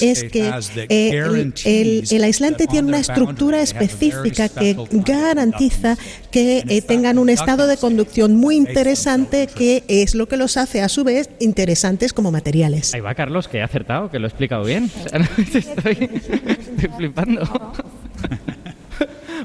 es 0.00 0.24
que 0.24 0.50
eh, 0.88 1.10
el, 1.10 1.54
el- 1.64 2.04
el 2.10 2.24
aislante 2.24 2.66
tiene 2.66 2.88
una 2.88 2.98
estructura 2.98 3.60
específica 3.62 4.48
que 4.48 4.76
garantiza 4.90 5.96
que 6.30 6.64
eh, 6.68 6.82
tengan 6.82 7.18
un 7.18 7.28
estado 7.28 7.66
de 7.66 7.76
conducción 7.76 8.36
muy 8.36 8.56
interesante 8.56 9.46
que 9.46 9.84
es 9.88 10.14
lo 10.14 10.26
que 10.28 10.36
los 10.36 10.56
hace 10.56 10.80
a 10.82 10.88
su 10.88 11.04
vez 11.04 11.28
interesantes 11.40 12.12
como 12.12 12.30
materiales. 12.30 12.94
ahí 12.94 13.00
va 13.00 13.14
Carlos, 13.14 13.43
que 13.48 13.58
he 13.58 13.62
acertado, 13.62 14.10
que 14.10 14.18
lo 14.18 14.26
he 14.26 14.28
explicado 14.28 14.64
bien. 14.64 14.84
Estoy 15.38 16.90
flipando. 16.96 17.42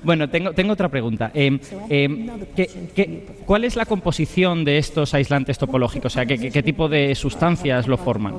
Bueno, 0.03 0.29
tengo, 0.29 0.53
tengo 0.53 0.73
otra 0.73 0.89
pregunta. 0.89 1.31
Eh, 1.33 1.59
eh, 1.89 2.29
¿qué, 2.55 2.69
qué, 2.95 3.27
cuál 3.45 3.63
es 3.63 3.75
la 3.75 3.85
composición 3.85 4.63
de 4.65 4.77
estos 4.77 5.13
aislantes 5.13 5.57
topológicos? 5.57 6.13
O 6.13 6.15
sea, 6.15 6.25
¿qué, 6.25 6.37
qué, 6.37 6.51
qué 6.51 6.63
tipo 6.63 6.87
de 6.89 7.15
sustancias 7.15 7.87
lo 7.87 7.97
forman? 7.97 8.35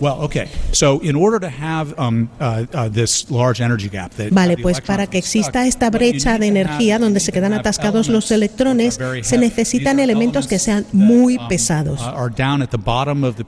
Well, 0.00 0.14
okay. 0.20 0.46
So, 0.72 1.00
in 1.02 1.16
order 1.16 1.40
to 1.40 1.48
have 1.48 1.94
um, 1.98 2.28
uh, 2.40 2.64
uh, 2.74 2.88
this 2.88 3.30
large 3.30 3.60
energy 3.62 3.88
gap 3.88 4.12
that 4.14 4.30
Vale, 4.30 4.56
pues 4.56 4.80
para 4.80 5.06
que 5.06 5.18
are 5.18 5.22
stuck, 5.22 5.36
exista 5.36 5.66
esta 5.66 5.90
brecha 5.90 6.32
need 6.32 6.40
de 6.40 6.46
energía 6.48 6.98
donde 6.98 7.20
se 7.20 7.32
quedan 7.32 7.52
atascados 7.52 8.08
los 8.08 8.30
elements 8.30 8.52
electrones, 8.52 8.98
that 8.98 9.04
are 9.04 9.10
very 9.12 9.24
se 9.24 9.36
heavy. 9.36 9.46
necesitan 9.46 10.00
elementos 10.00 10.46
que 10.46 10.58
sean 10.58 10.84
elements 10.92 10.94
muy 10.94 11.36
um, 11.38 11.48
pesados. 11.48 12.00
uh, 12.00 12.12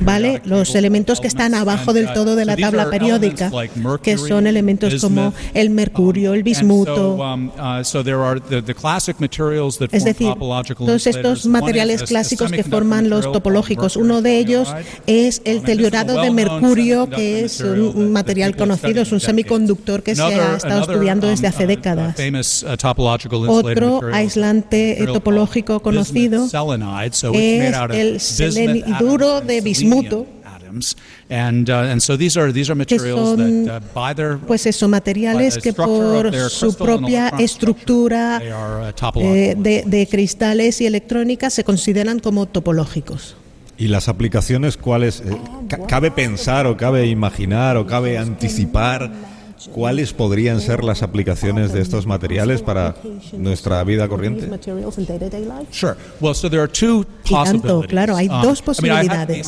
¿Vale? 0.00 0.42
Los 0.44 0.74
elementos 0.74 1.20
que 1.20 1.26
están 1.26 1.54
abajo 1.54 1.92
del 1.92 2.06
uh, 2.06 2.14
todo 2.14 2.36
de 2.36 2.44
so 2.44 2.50
la 2.50 2.56
tabla 2.56 2.90
periódica, 2.90 3.50
que 4.02 4.18
son 4.18 4.46
elementos 4.46 5.00
como 5.00 5.23
el 5.54 5.70
mercurio, 5.70 6.34
el 6.34 6.40
um, 6.40 6.44
bismuto. 6.44 7.14
um, 7.16 7.48
uh, 7.48 7.80
Es 9.90 10.04
decir, 10.04 10.34
todos 10.76 11.06
estos 11.06 11.46
materiales 11.46 12.02
clásicos 12.02 12.50
que 12.52 12.64
forman 12.64 13.08
los 13.08 13.30
topológicos. 13.32 13.96
Uno 13.96 14.22
de 14.22 14.38
ellos 14.38 14.68
es 15.06 15.42
el 15.44 15.58
Um, 15.58 15.64
tellurado 15.64 16.20
de 16.20 16.30
mercurio, 16.30 17.08
que 17.08 17.44
es 17.44 17.60
un 17.60 18.12
material 18.12 18.56
conocido, 18.56 19.02
es 19.02 19.12
un 19.12 19.20
semiconductor 19.20 20.02
que 20.02 20.14
se 20.14 20.22
ha 20.22 20.56
estado 20.56 20.80
estudiando 20.82 21.26
desde 21.26 21.46
hace 21.46 21.64
uh, 21.64 21.68
décadas. 21.68 22.16
uh, 22.18 23.50
Otro 23.50 24.00
aislante 24.12 25.06
topológico 25.12 25.80
conocido 25.80 26.46
es 27.32 27.74
el 27.90 28.20
seleniduro 28.20 29.40
de 29.40 29.60
bismuto. 29.60 30.26
Selenium 30.82 30.84
atoms. 30.84 30.96
And, 31.30 31.70
uh, 31.70 31.90
and 31.92 32.00
so 32.00 32.16
these 32.16 32.36
are, 32.36 32.52
these 32.52 32.70
are 32.70 32.74
materials 32.74 33.36
son, 33.38 33.64
that, 33.66 33.82
uh, 33.82 33.86
by 33.94 34.14
their 34.14 34.38
Pues 34.38 34.66
eso, 34.66 34.88
materiales 34.88 35.54
by 35.54 35.60
the 35.60 35.62
que 35.62 35.72
structure 35.72 36.16
of 36.16 36.22
por 36.22 36.30
their 36.30 36.50
su 36.50 36.74
propia 36.76 37.28
estructura 37.38 38.40
uh, 38.40 38.88
eh, 38.88 38.92
topological. 38.94 39.62
de, 39.62 39.84
de 39.86 40.06
cristales 40.06 40.80
y 40.80 40.86
electrónica 40.86 41.50
se 41.50 41.64
consideran 41.64 42.18
como 42.20 42.46
topológicos. 42.46 43.36
¿Y 43.76 43.88
las 43.88 44.08
aplicaciones 44.08 44.76
cuáles? 44.76 45.20
eh, 45.20 45.36
ca- 45.68 45.86
¿Cabe 45.86 46.10
pensar 46.12 46.66
o 46.66 46.76
cabe 46.76 47.06
imaginar 47.06 47.76
o 47.76 47.86
cabe 47.86 48.18
anticipar 48.18 49.10
cuáles 49.72 50.12
podrían 50.12 50.60
ser 50.60 50.84
las 50.84 51.02
aplicaciones 51.02 51.72
de 51.72 51.80
estos 51.80 52.06
materiales 52.06 52.62
para 52.62 52.94
nuestra 53.32 53.82
vida 53.84 54.08
corriente? 54.08 54.48
Sure. 55.70 55.94
Well, 56.20 56.34
so 56.34 56.48
there 56.50 56.62
are 56.62 56.70
two 56.70 57.04
Y 57.24 57.30
tanto, 57.32 57.60
possibilities. 57.62 57.90
claro, 57.90 58.16
hay 58.16 58.28
Um, 58.28 58.42
dos 58.42 58.62
posibilidades. 58.62 59.46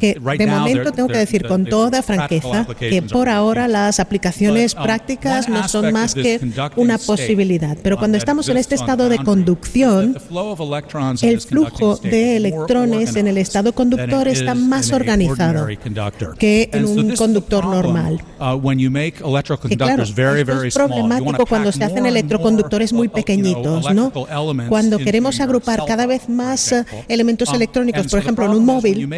que 0.00 0.18
de 0.38 0.46
momento 0.46 0.92
tengo 0.92 1.08
que 1.08 1.18
decir 1.18 1.46
con 1.46 1.64
toda 1.64 2.02
franqueza 2.02 2.50
que 2.50 2.72
applications 2.72 3.12
por 3.12 3.28
ahora 3.28 3.68
las 3.68 4.00
aplicaciones 4.00 4.74
um, 4.74 4.82
prácticas 4.82 5.48
no 5.48 5.68
son 5.68 5.92
más 5.92 6.14
que 6.14 6.40
una 6.76 6.98
posibilidad. 6.98 7.76
Pero 7.82 7.96
um, 7.96 8.00
cuando 8.00 8.18
estamos 8.18 8.48
en 8.48 8.56
este 8.56 8.74
estado 8.74 9.08
de 9.08 9.18
conducción, 9.18 10.16
el 11.22 11.40
flujo 11.40 11.96
de 11.96 12.36
electrones 12.36 13.16
en 13.16 13.28
el 13.28 13.38
estado 13.38 13.72
conductor 13.72 14.28
está 14.28 14.54
más 14.54 14.92
organizado 14.92 15.66
que 16.38 16.70
en 16.72 16.84
un 16.84 17.14
conductor 17.16 17.64
normal. 17.64 18.22
Uh, 18.96 19.30
make 19.30 19.68
Que 19.68 19.76
claro, 19.76 20.04
very, 20.14 20.44
very 20.44 20.68
es 20.68 20.74
problemático 20.74 21.46
cuando 21.46 21.72
se 21.72 21.84
hacen 21.84 22.06
electroconductores 22.06 22.92
muy 22.92 23.08
uh, 23.08 23.12
pequeñitos, 23.12 23.92
¿no? 23.94 24.12
Cuando 24.68 24.98
queremos 24.98 25.40
agrupar 25.40 25.84
cada 25.86 26.06
vez 26.06 26.28
más 26.28 26.72
eh, 26.72 26.84
elementos 27.08 27.46
Um, 27.50 27.56
electrónicos, 27.56 28.06
por 28.08 28.18
ejemplo, 28.18 28.44
en 28.44 28.50
un 28.52 28.64
móvil, 28.64 29.12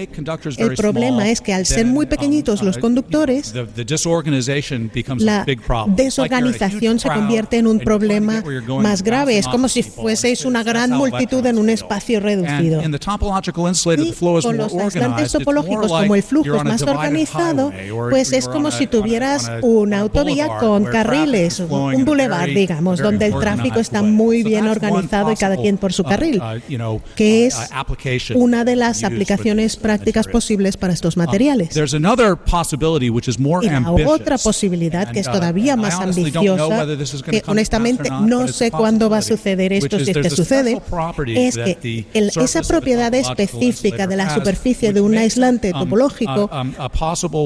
el 0.57 0.75
problema 0.75 1.23
small, 1.23 1.29
es 1.29 1.41
que 1.41 1.53
al 1.53 1.67
ser 1.67 1.87
muy 1.87 2.05
um, 2.05 2.11
pequeñitos 2.11 2.63
uh, 2.63 2.65
los 2.65 2.79
conductores, 2.79 3.53
the, 3.53 3.65
the 3.67 3.85
disorganization 3.85 4.91
becomes 4.93 5.23
a 5.27 5.45
la 5.47 5.47
desorganización 5.87 6.99
se 6.99 7.09
convierte 7.09 7.59
en 7.59 7.67
un 7.67 7.79
problema 7.79 8.43
más 8.81 9.03
grave. 9.03 9.39
Es 9.39 9.49
como 9.49 9.69
si 9.69 9.83
fueseis 9.83 10.45
una 10.45 10.63
gran 10.63 10.91
multitud 10.91 11.45
en 11.47 11.59
un 11.59 11.71
espacio 11.71 12.21
reducido. 12.21 12.83
Y 12.83 12.91
the 12.91 14.13
flow 14.13 14.39
is 14.39 14.45
con 14.45 14.57
los 14.57 14.75
aislantes 14.75 15.33
topológicos, 15.33 15.91
como 15.91 16.15
el 16.15 16.23
flujo 16.23 16.57
es 16.57 16.65
más 16.65 16.83
organizado, 16.83 17.73
pues 18.11 18.33
es 18.33 18.49
como 18.49 18.71
si 18.71 18.87
tuvieras 18.87 19.51
una 19.63 20.01
autovía 20.01 20.49
con 20.59 20.85
carriles, 20.85 21.61
un 21.61 22.05
bulevar, 22.05 22.49
digamos, 22.49 23.01
donde 23.01 23.27
el 23.27 23.39
tráfico 23.39 23.81
está 23.81 24.03
muy 24.03 24.43
bien 24.43 24.67
organizado 24.67 25.33
y 25.33 25.37
cada 25.37 25.57
quien 25.57 25.77
por 25.79 25.93
su 25.93 26.03
uh, 26.03 26.07
carril, 26.07 26.41
uh, 26.41 27.01
que 27.15 27.45
uh, 27.45 28.09
es 28.09 28.31
una 28.35 28.65
de 28.65 28.77
las 28.77 29.05
aplicaciones 29.05 29.77
prácticas 29.77 30.27
posibles 30.27 30.77
para 30.77 30.93
estos 30.93 31.17
Um, 31.19 31.25
materiales. 31.25 31.77
Y 31.77 33.69
la 33.69 33.93
otra 34.07 34.39
posibilidad, 34.39 35.11
que 35.11 35.21
es 35.21 35.31
todavía 35.31 35.77
más 35.77 35.95
ambiciosa, 35.95 36.87
que 37.31 37.43
honestamente 37.47 38.09
no 38.23 38.49
sé 38.49 38.71
cuándo 38.71 39.11
va 39.11 39.19
a 39.19 39.23
suceder 39.23 39.73
esto, 39.73 39.99
si 39.99 40.11
es 40.11 40.17
que 40.17 40.31
sucede, 40.31 40.81
es 41.27 41.57
que 41.57 42.07
el- 42.15 42.31
esa 42.41 42.63
propiedad 42.63 43.13
específica 43.15 44.07
de 44.07 44.17
la 44.17 44.35
superficie 44.35 44.93
de 44.93 45.01
un 45.01 45.17
aislante 45.17 45.73
um, 45.73 45.81
topológico 45.81 46.51
um, 46.53 46.73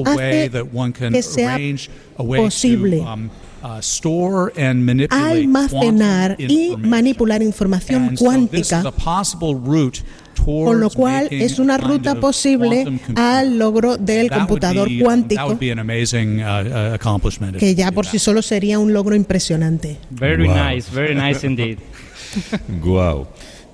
hace 0.05 0.51
que 1.11 1.21
sea 1.23 1.57
posible 2.17 2.99
um, 3.01 3.29
uh, 3.63 3.79
store 3.79 4.51
and 4.57 4.83
manipulate 4.85 5.41
almacenar 5.41 6.35
quantum 6.37 6.51
y 6.51 6.75
manipular 6.77 7.41
información 7.41 8.15
cuántica 8.17 8.83
con 10.43 10.79
lo 10.79 10.89
cual 10.89 11.27
es 11.31 11.59
una 11.59 11.77
ruta 11.77 12.15
posible 12.15 12.99
al 13.15 13.57
logro 13.57 13.97
del 13.97 14.29
That 14.29 14.37
would 14.37 14.47
computador 14.47 14.89
be, 14.89 14.97
That 14.97 15.05
cuántico, 15.05 15.45
would 15.47 15.59
be 15.59 15.71
an 15.71 15.79
amazing 15.79 16.41
uh, 16.41 16.95
uh, 16.95 17.57
que 17.57 17.75
ya 17.75 17.91
por 17.91 18.05
that. 18.05 18.11
sí 18.11 18.19
solo 18.19 18.41
sería 18.41 18.79
un 18.79 18.91
logro 18.93 19.15
impresionante. 19.15 19.97
Very 20.09 20.47
Wow. 20.47 20.55
nice, 20.55 20.91
very 20.91 21.15
nice 21.15 21.45
indeed. 21.45 21.77
Guau. 22.81 23.27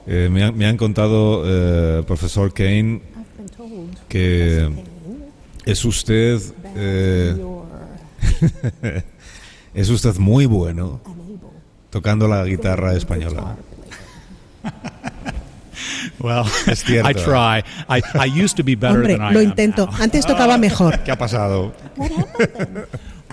Eh, 0.06 0.28
me, 0.32 0.44
han, 0.44 0.58
me 0.58 0.66
han 0.66 0.76
contado, 0.78 1.44
eh, 1.46 2.04
profesor 2.04 2.52
Kane, 2.54 3.02
que 4.08 4.70
es 5.66 5.86
usted 5.86 6.40
eh, 6.76 7.36
es 9.74 9.90
usted 9.90 10.16
muy 10.18 10.46
bueno 10.46 11.00
tocando 11.90 12.28
la 12.28 12.44
guitarra 12.46 12.94
española. 12.94 13.56
Well, 16.22 16.44
Es 16.68 16.84
cierto. 16.84 17.10
I 17.10 17.14
try. 17.14 17.64
I, 17.88 18.02
I 18.14 18.26
used 18.44 18.58
to 18.58 18.64
be 18.64 18.76
better 18.76 18.98
Hombre, 18.98 19.14
than 19.18 19.22
I 19.32 19.34
lo 19.34 19.40
am 19.40 19.46
intento. 19.46 19.86
now. 19.86 20.02
Antes 20.02 20.26
tocaba 20.26 20.58
mejor. 20.60 21.00
¿Qué 21.04 21.12
ha 21.12 21.18
pasado? 21.18 21.74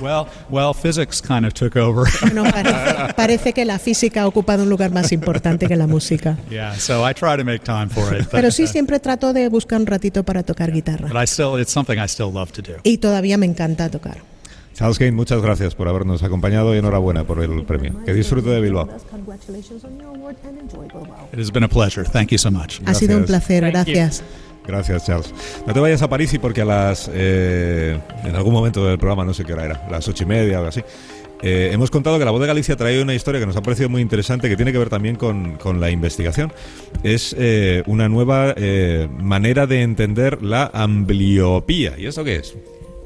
Well, 0.00 0.26
well, 0.50 0.72
physics 0.72 1.20
kind 1.20 1.44
of 1.44 1.52
took 1.54 1.75
over. 1.75 2.06
Bueno, 2.20 2.44
parece, 2.44 3.14
parece 3.14 3.52
que 3.52 3.64
la 3.64 3.78
física 3.80 4.22
ha 4.22 4.26
ocupado 4.28 4.62
un 4.62 4.68
lugar 4.68 4.92
más 4.92 5.10
importante 5.10 5.66
que 5.66 5.75
la 5.75 5.86
música. 5.88 6.36
yeah, 6.50 6.75
so 6.78 7.02
I 7.08 7.12
try 7.14 7.36
to 7.36 7.44
make 7.44 7.64
time 7.64 7.88
for 7.88 8.14
it. 8.14 8.25
But, 8.25 8.30
Pero 8.32 8.50
sí 8.52 8.64
uh, 8.64 8.66
siempre 8.68 9.00
trato 9.00 9.32
de 9.32 9.48
buscar 9.48 9.80
un 9.80 9.86
ratito 9.86 10.22
para 10.22 10.42
tocar 10.44 10.70
guitarra. 10.70 11.08
but 11.08 11.16
I 11.20 11.26
still, 11.26 11.58
it's 11.60 11.72
something 11.72 11.98
I 11.98 12.06
still 12.06 12.30
love 12.32 12.52
to 12.52 12.62
do. 12.62 12.76
Y 12.84 12.98
todavía 12.98 13.36
me 13.38 13.46
encanta 13.46 13.88
tocar. 13.90 14.18
Charles 14.76 14.99
Kane, 14.99 15.12
muchas 15.12 15.40
gracias 15.40 15.75
por 15.75 15.88
habernos 15.88 16.23
acompañado 16.23 16.75
y 16.75 16.78
enhorabuena 16.78 17.25
por 17.25 17.42
el 17.42 17.64
premio. 17.64 18.04
Que 18.04 18.12
disfrute 18.12 18.50
de 18.50 18.61
Bilbao. 18.61 18.88
It 21.33 21.38
has 21.40 21.50
been 21.50 21.64
a 21.64 21.68
pleasure. 21.68 22.04
Thank 22.06 22.28
you 22.30 22.38
so 22.38 22.50
much. 22.50 22.80
Ha 22.85 22.92
sido 22.95 23.16
un 23.16 23.25
placer, 23.25 23.64
gracias. 23.71 24.23
Gracias, 24.66 25.06
Charles. 25.06 25.33
No 25.66 25.73
te 25.73 25.80
vayas 25.80 26.02
a 26.02 26.09
París 26.09 26.35
y 26.35 26.38
porque 26.38 26.61
a 26.61 26.64
las. 26.64 27.09
eh, 27.12 27.99
en 28.25 28.37
algún 28.37 28.52
momento 28.52 28.85
del 28.85 28.99
programa, 28.99 29.25
no 29.25 29.33
sé 29.33 29.45
qué 29.45 29.52
hora 29.54 29.64
era, 29.64 29.87
las 29.90 30.06
ocho 30.09 30.25
y 30.25 30.26
media 30.26 30.56
o 30.56 30.59
algo 30.59 30.68
así. 30.68 30.83
eh, 31.40 31.71
hemos 31.73 31.90
contado 31.90 32.18
que 32.18 32.25
la 32.25 32.30
voz 32.30 32.40
de 32.40 32.47
Galicia 32.49 32.76
trae 32.76 33.00
una 33.00 33.14
historia 33.14 33.40
que 33.40 33.47
nos 33.47 33.56
ha 33.56 33.62
parecido 33.62 33.88
muy 33.88 34.02
interesante 34.02 34.49
que 34.49 34.56
tiene 34.56 34.73
que 34.73 34.78
ver 34.78 34.88
también 34.90 35.16
con, 35.16 35.56
con 35.56 35.80
la 35.80 35.90
investigación. 35.90 36.52
Es 37.02 37.35
eh, 37.38 37.83
una 37.87 38.09
nueva 38.09 38.52
eh, 38.56 39.09
manera 39.18 39.66
de 39.66 39.83
entender 39.83 40.42
la 40.42 40.71
ambliopía. 40.75 41.95
¿Y 41.97 42.06
eso 42.06 42.25
qué 42.25 42.37
es? 42.37 42.54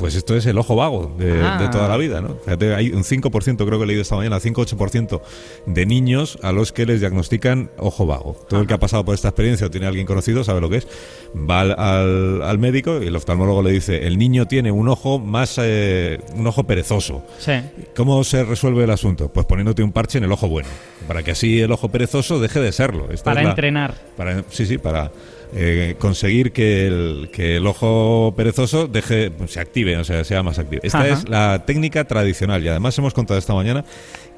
Pues 0.01 0.15
esto 0.15 0.35
es 0.35 0.47
el 0.47 0.57
ojo 0.59 0.75
vago 0.77 1.15
de, 1.19 1.43
Ah. 1.45 1.59
de 1.61 1.69
toda 1.69 1.87
la 1.87 1.97
vida, 1.99 2.21
¿no? 2.23 2.37
Fíjate, 2.45 2.75
hay 2.75 2.91
un 2.91 3.05
5%, 3.05 3.67
creo 3.67 3.79
que 3.79 3.85
he 3.85 3.87
leído 3.87 4.01
esta 4.03 4.17
mañana, 4.17 4.41
5-8% 4.41 5.21
de 5.67 5.87
niños 5.87 6.39
a 6.43 6.53
los 6.53 6.73
que 6.73 6.87
les 6.87 7.01
diagnostican 7.01 7.71
ojo 7.77 8.07
vago. 8.07 8.35
Todo 8.49 8.61
el 8.63 8.67
que 8.67 8.73
ha 8.75 8.79
pasado 8.81 9.05
por 9.05 9.15
esta 9.15 9.29
experiencia 9.29 9.67
o 9.67 9.71
tiene 9.71 9.87
alguien 9.87 10.07
conocido 10.07 10.43
sabe 10.43 10.61
lo 10.63 10.71
que 10.71 10.79
es. 10.79 10.89
Va 11.37 11.61
al, 11.61 11.79
al- 11.79 12.43
al 12.43 12.59
médico 12.59 13.03
y 13.03 13.07
el 13.09 13.15
oftalmólogo 13.17 13.63
le 13.63 13.73
dice, 13.73 14.07
el 14.07 14.17
niño 14.19 14.47
tiene 14.47 14.73
un 14.73 14.89
ojo 14.89 15.19
más, 15.19 15.57
eh, 15.63 16.19
un 16.35 16.47
ojo 16.47 16.65
perezoso. 16.65 17.23
Sí. 17.39 17.53
¿Cómo 17.95 18.25
se 18.25 18.43
resuelve 18.45 18.85
el 18.85 18.91
asunto? 18.91 19.29
Pues 19.31 19.45
poniéndote 19.45 19.83
un 19.83 19.93
parche 19.93 20.17
en 20.19 20.25
el 20.25 20.33
ojo 20.33 20.49
bueno, 20.49 20.69
para 21.07 21.23
que 21.23 21.33
así 21.33 21.61
el 21.61 21.71
ojo 21.73 21.91
perezoso 21.91 22.41
deje 22.41 22.59
de 22.61 22.73
serlo. 22.73 23.11
Esta 23.11 23.25
Para 23.25 23.43
la- 23.43 23.51
entrenar. 23.51 23.95
para, 24.17 24.45
sí, 24.49 24.65
sí, 24.65 24.79
para 24.79 25.13
eh, 25.55 25.97
conseguir 25.99 26.53
que 26.53 26.87
el, 26.87 27.31
que 27.33 27.57
el 27.57 27.67
ojo 27.67 28.35
perezoso 28.37 28.87
deje, 28.87 29.33
se 29.47 29.61
active, 29.61 29.97
o 29.97 30.05
sea, 30.05 30.25
sea 30.25 30.43
más 30.43 30.59
activo. 30.59 30.83
Esta 30.85 31.01
Ajá. 31.01 31.09
es 31.09 31.29
la 31.29 31.65
técnica 31.67 32.05
tradicional 32.05 32.65
y 32.65 32.69
además 32.69 32.97
hemos 32.99 33.15
contado 33.15 33.39
esta 33.39 33.55
mañana 33.55 33.85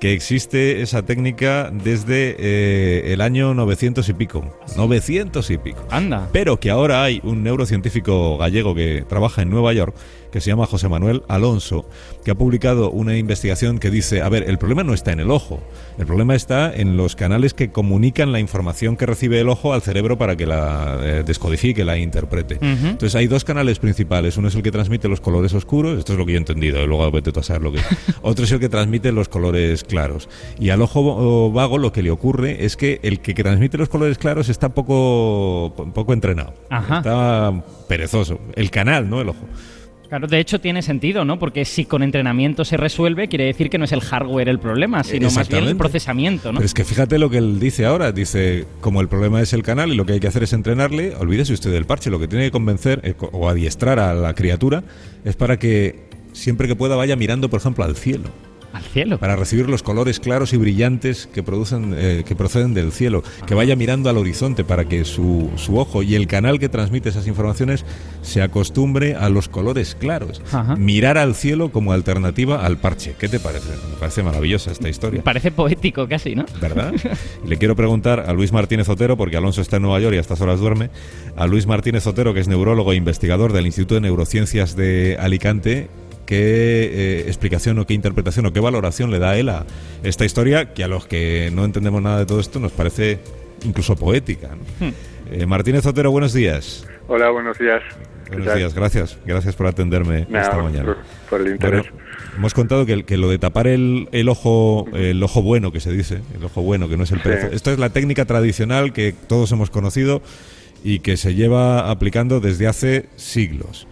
que 0.00 0.12
existe 0.12 0.82
esa 0.82 1.02
técnica 1.02 1.70
desde 1.72 2.34
eh, 2.38 3.12
el 3.12 3.20
año 3.20 3.54
900 3.54 4.08
y 4.08 4.12
pico. 4.14 4.58
900 4.76 5.48
y 5.50 5.58
pico. 5.58 5.86
Anda. 5.90 6.28
Pero 6.32 6.58
que 6.58 6.70
ahora 6.70 7.04
hay 7.04 7.20
un 7.22 7.44
neurocientífico 7.44 8.36
gallego 8.36 8.74
que 8.74 9.04
trabaja 9.08 9.42
en 9.42 9.50
Nueva 9.50 9.72
York 9.72 9.94
que 10.32 10.40
se 10.40 10.50
llama 10.50 10.66
José 10.66 10.88
Manuel 10.88 11.22
Alonso, 11.28 11.84
que 12.24 12.30
ha 12.30 12.34
publicado 12.34 12.90
una 12.90 13.16
investigación 13.16 13.78
que 13.78 13.90
dice, 13.90 14.22
a 14.22 14.28
ver, 14.28 14.48
el 14.48 14.58
problema 14.58 14.82
no 14.82 14.94
está 14.94 15.12
en 15.12 15.20
el 15.20 15.30
ojo, 15.30 15.60
el 15.98 16.06
problema 16.06 16.34
está 16.34 16.74
en 16.74 16.96
los 16.96 17.14
canales 17.14 17.54
que 17.54 17.70
comunican 17.70 18.32
la 18.32 18.40
información 18.40 18.96
que 18.96 19.06
recibe 19.06 19.38
el 19.40 19.48
ojo 19.48 19.74
al 19.74 19.82
cerebro 19.82 20.18
para 20.18 20.34
que 20.36 20.46
la 20.46 20.98
eh, 21.02 21.22
descodifique, 21.24 21.84
la 21.84 21.98
interprete. 21.98 22.58
Entonces 22.62 23.14
hay 23.14 23.26
dos 23.26 23.44
canales 23.44 23.78
principales, 23.78 24.36
uno 24.36 24.48
es 24.48 24.54
el 24.54 24.62
que 24.62 24.72
transmite 24.72 25.08
los 25.08 25.20
colores 25.20 25.52
oscuros, 25.52 25.98
esto 25.98 26.14
es 26.14 26.18
lo 26.18 26.26
que 26.26 26.32
yo 26.32 26.36
he 26.36 26.40
entendido, 26.40 26.82
y 26.82 26.86
luego 26.86 27.10
vete 27.10 27.38
a 27.38 27.42
saber 27.42 27.62
lo 27.62 27.72
que 27.72 27.80
Otro 28.22 28.44
es 28.44 28.52
el 28.52 28.60
que 28.60 28.68
transmite 28.68 29.12
los 29.12 29.28
colores 29.28 29.84
claros. 29.84 30.28
Y 30.58 30.70
al 30.70 30.80
ojo 30.82 31.52
vago 31.52 31.78
lo 31.78 31.92
que 31.92 32.02
le 32.02 32.10
ocurre 32.10 32.64
es 32.64 32.76
que 32.76 33.00
el 33.02 33.20
que 33.20 33.34
transmite 33.34 33.76
los 33.76 33.88
colores 33.88 34.18
claros 34.18 34.48
está 34.48 34.70
poco, 34.70 35.74
poco 35.94 36.12
entrenado. 36.12 36.54
Está 36.70 37.62
perezoso. 37.88 38.40
El 38.54 38.70
canal, 38.70 39.10
no 39.10 39.20
el 39.20 39.28
ojo. 39.28 39.46
Claro, 40.12 40.26
de 40.26 40.40
hecho 40.40 40.60
tiene 40.60 40.82
sentido, 40.82 41.24
¿no? 41.24 41.38
Porque 41.38 41.64
si 41.64 41.86
con 41.86 42.02
entrenamiento 42.02 42.66
se 42.66 42.76
resuelve, 42.76 43.28
quiere 43.28 43.46
decir 43.46 43.70
que 43.70 43.78
no 43.78 43.86
es 43.86 43.92
el 43.92 44.02
hardware 44.02 44.50
el 44.50 44.58
problema, 44.58 45.02
sino 45.04 45.30
más 45.30 45.48
bien 45.48 45.64
el 45.64 45.74
procesamiento, 45.78 46.52
¿no? 46.52 46.58
Pero 46.58 46.66
es 46.66 46.74
que 46.74 46.84
fíjate 46.84 47.18
lo 47.18 47.30
que 47.30 47.38
él 47.38 47.58
dice 47.58 47.86
ahora. 47.86 48.12
Dice, 48.12 48.66
como 48.82 49.00
el 49.00 49.08
problema 49.08 49.40
es 49.40 49.54
el 49.54 49.62
canal 49.62 49.90
y 49.90 49.96
lo 49.96 50.04
que 50.04 50.12
hay 50.12 50.20
que 50.20 50.26
hacer 50.26 50.42
es 50.42 50.52
entrenarle, 50.52 51.16
olvídese 51.16 51.54
usted 51.54 51.72
del 51.72 51.86
parche. 51.86 52.10
Lo 52.10 52.20
que 52.20 52.28
tiene 52.28 52.44
que 52.44 52.50
convencer 52.50 53.00
eh, 53.04 53.14
o 53.18 53.48
adiestrar 53.48 53.98
a 53.98 54.12
la 54.12 54.34
criatura 54.34 54.84
es 55.24 55.34
para 55.34 55.58
que 55.58 56.10
siempre 56.34 56.68
que 56.68 56.76
pueda 56.76 56.94
vaya 56.94 57.16
mirando, 57.16 57.48
por 57.48 57.60
ejemplo, 57.60 57.82
al 57.82 57.96
cielo 57.96 58.28
al 58.72 58.82
cielo. 58.82 59.18
Para 59.18 59.36
recibir 59.36 59.68
los 59.68 59.82
colores 59.82 60.20
claros 60.20 60.52
y 60.52 60.56
brillantes 60.56 61.28
que, 61.32 61.42
producen, 61.42 61.94
eh, 61.96 62.24
que 62.26 62.34
proceden 62.34 62.74
del 62.74 62.92
cielo. 62.92 63.22
Que 63.46 63.54
vaya 63.54 63.76
mirando 63.76 64.10
al 64.10 64.18
horizonte 64.18 64.64
para 64.64 64.86
que 64.86 65.04
su, 65.04 65.50
su, 65.56 65.78
ojo 65.78 66.02
y 66.02 66.14
el 66.14 66.26
canal 66.26 66.58
que 66.58 66.68
transmite 66.68 67.08
esas 67.08 67.26
informaciones 67.26 67.84
se 68.22 68.42
acostumbre 68.42 69.14
a 69.14 69.28
los 69.28 69.48
colores 69.48 69.94
claros. 69.94 70.42
Mirar 70.78 71.18
al 71.18 71.34
cielo 71.34 71.70
como 71.70 71.92
alternativa 71.92 72.64
al 72.64 72.78
parche. 72.78 73.14
¿Qué 73.18 73.28
te 73.28 73.40
parece? 73.40 73.70
Me 73.90 73.96
parece 73.98 74.22
maravillosa 74.22 74.70
esta 74.70 74.88
historia. 74.88 75.22
Parece 75.32 75.50
poético 75.50 76.06
casi, 76.08 76.34
¿no? 76.34 76.44
¿Verdad? 76.60 76.92
le 77.46 77.56
quiero 77.56 77.74
preguntar 77.74 78.20
a 78.20 78.32
Luis 78.32 78.52
Martínez 78.52 78.88
Otero, 78.88 79.16
porque 79.16 79.36
Alonso 79.36 79.60
está 79.60 79.76
en 79.76 79.82
Nueva 79.82 80.00
York 80.00 80.14
y 80.14 80.18
a 80.18 80.20
estas 80.20 80.40
horas 80.40 80.60
duerme. 80.60 80.90
A 81.36 81.46
Luis 81.46 81.66
Martínez 81.66 82.06
Otero, 82.06 82.34
que 82.34 82.40
es 82.40 82.48
neurólogo 82.48 82.92
e 82.92 82.96
investigador 82.96 83.52
del 83.52 83.66
Instituto 83.66 83.94
de 83.94 84.02
Neurociencias 84.02 84.76
de 84.76 85.16
Alicante 85.18 85.88
qué 86.32 86.38
eh, 86.38 87.24
explicación 87.26 87.78
o 87.78 87.86
qué 87.86 87.92
interpretación 87.92 88.46
o 88.46 88.54
qué 88.54 88.60
valoración 88.60 89.10
le 89.10 89.18
da 89.18 89.36
él 89.36 89.50
a 89.50 89.66
esta 90.02 90.24
historia 90.24 90.72
que 90.72 90.82
a 90.82 90.88
los 90.88 91.06
que 91.06 91.50
no 91.52 91.66
entendemos 91.66 92.00
nada 92.00 92.20
de 92.20 92.24
todo 92.24 92.40
esto 92.40 92.58
nos 92.58 92.72
parece 92.72 93.18
incluso 93.64 93.96
poética. 93.96 94.48
Hmm. 94.80 94.92
Eh, 95.30 95.44
Martínez 95.44 95.84
Otero, 95.84 96.10
buenos 96.10 96.32
días. 96.32 96.86
Hola, 97.06 97.28
buenos 97.28 97.58
días. 97.58 97.82
Buenos 98.30 98.54
días, 98.54 98.72
gracias. 98.72 99.18
Gracias 99.26 99.54
por 99.54 99.66
atenderme 99.66 100.22
esta 100.22 100.56
mañana. 100.56 100.96
Por, 101.28 101.42
el 101.42 101.48
interés. 101.48 101.84
hemos 102.34 102.54
contado 102.54 102.86
que, 102.86 103.04
que, 103.04 103.18
lo 103.18 103.28
de 103.28 103.38
tapar 103.38 103.66
el, 103.66 104.08
el, 104.12 104.30
ojo 104.30 104.86
el 104.94 105.22
ojo 105.22 105.42
bueno, 105.42 105.70
que 105.70 105.80
se 105.80 105.92
dice, 105.92 106.22
el 106.34 106.42
ojo 106.42 106.62
bueno, 106.62 106.88
que 106.88 106.96
no 106.96 107.04
es 107.04 107.12
el 107.12 107.20
perezoso. 107.20 107.52
Esto 107.52 107.72
es 107.72 107.78
la 107.78 107.90
técnica 107.90 108.24
tradicional 108.24 108.94
que 108.94 109.12
todos 109.12 109.52
hemos 109.52 109.68
conocido 109.68 110.22
y 110.82 111.00
que 111.00 111.18
se 111.18 111.34
lleva 111.34 111.90
aplicando 111.90 112.40
desde 112.40 112.68
hace 112.68 113.10
siglos. 113.16 113.86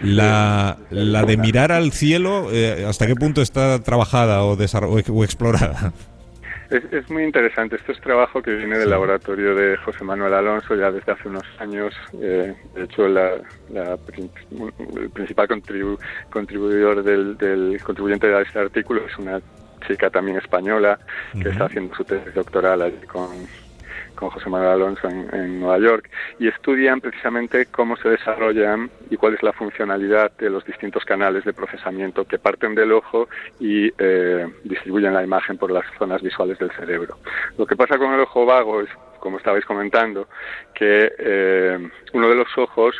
La, 0.00 0.78
la 0.90 1.24
de 1.24 1.36
mirar 1.36 1.70
al 1.70 1.92
cielo, 1.92 2.48
eh, 2.50 2.84
¿hasta 2.88 3.06
qué 3.06 3.14
punto 3.14 3.42
está 3.42 3.80
trabajada 3.82 4.42
o, 4.42 4.56
o 4.56 5.24
explorada? 5.24 5.92
Es, 6.72 7.10
muy 7.10 7.24
interesante. 7.24 7.76
Esto 7.76 7.92
es 7.92 8.00
trabajo 8.00 8.40
que 8.40 8.54
viene 8.54 8.78
del 8.78 8.88
laboratorio 8.88 9.54
de 9.54 9.76
José 9.76 10.04
Manuel 10.04 10.32
Alonso 10.32 10.74
ya 10.74 10.90
desde 10.90 11.12
hace 11.12 11.28
unos 11.28 11.44
años. 11.58 11.94
Eh, 12.14 12.54
de 12.74 12.84
hecho, 12.84 13.06
la, 13.08 13.34
el 13.34 15.10
principal 15.10 15.48
contribuidor 16.30 17.02
del, 17.02 17.36
del, 17.36 17.78
contribuyente 17.82 18.26
de 18.26 18.42
este 18.42 18.58
artículo 18.58 19.02
es 19.06 19.18
una 19.18 19.40
chica 19.86 20.08
también 20.08 20.38
española 20.38 20.98
que 21.34 21.50
está 21.50 21.66
haciendo 21.66 21.94
su 21.94 22.04
tesis 22.04 22.32
doctoral 22.32 22.80
allí 22.80 23.06
con, 23.06 23.28
con 24.22 24.30
José 24.30 24.48
Manuel 24.48 24.70
Alonso 24.70 25.08
en, 25.08 25.58
Nueva 25.58 25.78
York 25.80 26.08
y 26.38 26.46
estudian 26.46 27.00
precisamente 27.00 27.66
cómo 27.66 27.96
se 27.96 28.08
desarrollan 28.08 28.88
y 29.10 29.16
cuál 29.16 29.34
es 29.34 29.42
la 29.42 29.52
funcionalidad 29.52 30.30
de 30.38 30.48
los 30.48 30.64
distintos 30.64 31.04
canales 31.04 31.44
de 31.44 31.52
procesamiento 31.52 32.24
que 32.24 32.38
parten 32.38 32.76
del 32.76 32.92
ojo 32.92 33.28
y 33.58 33.90
eh, 33.98 34.46
distribuyen 34.62 35.12
la 35.12 35.24
imagen 35.24 35.58
por 35.58 35.72
las 35.72 35.84
zonas 35.98 36.22
visuales 36.22 36.56
del 36.60 36.70
cerebro. 36.70 37.18
Lo 37.58 37.66
que 37.66 37.74
pasa 37.74 37.98
con 37.98 38.14
el 38.14 38.20
ojo 38.20 38.46
vago 38.46 38.80
es, 38.80 38.88
como 39.18 39.38
estabais 39.38 39.64
comentando, 39.64 40.28
que 40.72 41.12
eh, 41.18 41.90
uno 42.12 42.28
de 42.28 42.34
los 42.36 42.56
ojos 42.56 42.94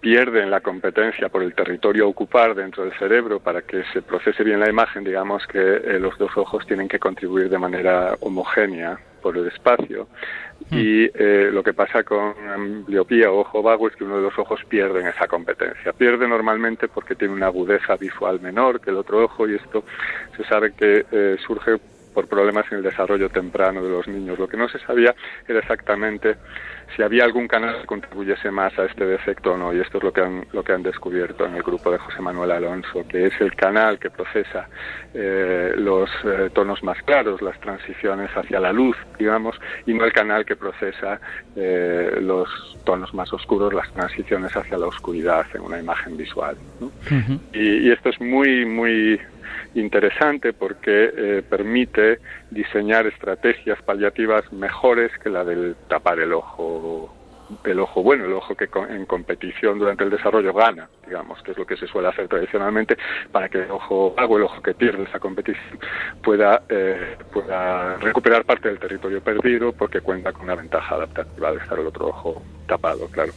pierden 0.00 0.50
la 0.50 0.60
competencia 0.60 1.30
por 1.30 1.42
el 1.42 1.54
territorio 1.54 2.04
a 2.04 2.08
ocupar 2.08 2.54
dentro 2.54 2.84
del 2.84 2.92
cerebro 2.98 3.40
para 3.40 3.62
que 3.62 3.84
se 3.92 4.02
procese 4.02 4.44
bien 4.44 4.60
la 4.60 4.68
imagen, 4.68 5.02
digamos 5.02 5.46
que 5.46 5.58
eh, 5.58 5.98
los 5.98 6.18
dos 6.18 6.36
ojos 6.36 6.66
tienen 6.66 6.88
que 6.88 6.98
contribuir 6.98 7.48
de 7.48 7.58
manera 7.58 8.14
homogénea 8.20 8.98
por 9.26 9.36
el 9.36 9.48
espacio. 9.48 10.06
Hmm. 10.70 10.78
Y 10.78 11.10
eh, 11.12 11.50
lo 11.52 11.64
que 11.64 11.74
pasa 11.74 12.04
con 12.04 12.32
ambliopía 12.48 13.32
o 13.32 13.40
ojo 13.40 13.60
vago 13.60 13.88
es 13.88 13.96
que 13.96 14.04
uno 14.04 14.18
de 14.18 14.22
los 14.22 14.38
ojos 14.38 14.60
pierde 14.68 15.00
en 15.00 15.08
esa 15.08 15.26
competencia. 15.26 15.92
Pierde 15.92 16.28
normalmente 16.28 16.86
porque 16.86 17.16
tiene 17.16 17.34
una 17.34 17.46
agudeza 17.46 17.96
visual 17.96 18.40
menor 18.40 18.80
que 18.80 18.90
el 18.90 18.96
otro 18.96 19.24
ojo 19.24 19.48
y 19.48 19.56
esto 19.56 19.82
se 20.36 20.44
sabe 20.44 20.74
que 20.74 21.04
eh, 21.10 21.36
surge 21.44 21.80
por 22.16 22.28
problemas 22.28 22.64
en 22.72 22.78
el 22.78 22.82
desarrollo 22.82 23.28
temprano 23.28 23.82
de 23.82 23.90
los 23.90 24.08
niños. 24.08 24.38
Lo 24.38 24.48
que 24.48 24.56
no 24.56 24.70
se 24.70 24.78
sabía 24.78 25.14
era 25.46 25.58
exactamente 25.58 26.36
si 26.96 27.02
había 27.02 27.24
algún 27.24 27.46
canal 27.46 27.82
que 27.82 27.86
contribuyese 27.86 28.50
más 28.50 28.72
a 28.78 28.86
este 28.86 29.04
defecto 29.04 29.52
o 29.52 29.58
no, 29.58 29.74
y 29.74 29.80
esto 29.80 29.98
es 29.98 30.04
lo 30.04 30.14
que 30.14 30.22
han, 30.22 30.46
lo 30.52 30.64
que 30.64 30.72
han 30.72 30.82
descubierto 30.82 31.44
en 31.44 31.56
el 31.56 31.62
grupo 31.62 31.90
de 31.90 31.98
José 31.98 32.22
Manuel 32.22 32.52
Alonso, 32.52 33.06
que 33.06 33.26
es 33.26 33.38
el 33.38 33.54
canal 33.54 33.98
que 33.98 34.08
procesa 34.08 34.66
eh, 35.12 35.74
los 35.76 36.08
eh, 36.24 36.48
tonos 36.54 36.82
más 36.82 36.96
claros, 37.02 37.42
las 37.42 37.60
transiciones 37.60 38.30
hacia 38.34 38.60
la 38.60 38.72
luz, 38.72 38.96
digamos, 39.18 39.54
y 39.84 39.92
no 39.92 40.06
el 40.06 40.12
canal 40.14 40.46
que 40.46 40.56
procesa 40.56 41.20
eh, 41.54 42.16
los 42.22 42.48
tonos 42.84 43.12
más 43.12 43.30
oscuros, 43.30 43.74
las 43.74 43.92
transiciones 43.92 44.56
hacia 44.56 44.78
la 44.78 44.86
oscuridad 44.86 45.44
en 45.52 45.60
una 45.60 45.78
imagen 45.78 46.16
visual. 46.16 46.56
y, 47.52 47.88
y 47.88 47.90
esto 47.90 48.08
es 48.08 48.18
muy, 48.22 48.64
muy 48.64 49.20
interesante 49.76 50.52
porque 50.52 51.10
eh, 51.16 51.42
permite 51.48 52.18
diseñar 52.50 53.06
estrategias 53.06 53.80
paliativas 53.82 54.50
mejores 54.52 55.10
que 55.22 55.30
la 55.30 55.44
del 55.44 55.76
tapar 55.88 56.18
el 56.20 56.32
ojo 56.32 57.12
el 57.64 57.78
ojo 57.78 58.02
bueno, 58.02 58.24
el 58.24 58.32
ojo 58.32 58.54
que 58.54 58.68
en 58.88 59.06
competición 59.06 59.78
durante 59.78 60.04
el 60.04 60.10
desarrollo 60.10 60.52
gana, 60.52 60.88
digamos, 61.06 61.40
que 61.42 61.52
es 61.52 61.58
lo 61.58 61.66
que 61.66 61.76
se 61.76 61.86
suele 61.86 62.08
hacer 62.08 62.28
tradicionalmente, 62.28 62.96
para 63.30 63.48
que 63.48 63.58
el 63.58 63.70
ojo 63.70 64.14
vago, 64.16 64.36
el 64.36 64.44
ojo 64.44 64.60
que 64.62 64.74
pierde 64.74 65.04
esa 65.04 65.20
competición, 65.20 65.78
pueda, 66.22 66.62
eh, 66.68 67.16
pueda 67.32 67.96
recuperar 67.96 68.44
parte 68.44 68.68
del 68.68 68.78
territorio 68.78 69.20
perdido 69.20 69.72
porque 69.72 70.00
cuenta 70.00 70.32
con 70.32 70.42
una 70.42 70.56
ventaja 70.56 70.96
adaptativa 70.96 71.52
de 71.52 71.58
estar 71.58 71.78
el 71.78 71.86
otro 71.86 72.08
ojo 72.08 72.42
tapado, 72.66 73.06
claro. 73.08 73.32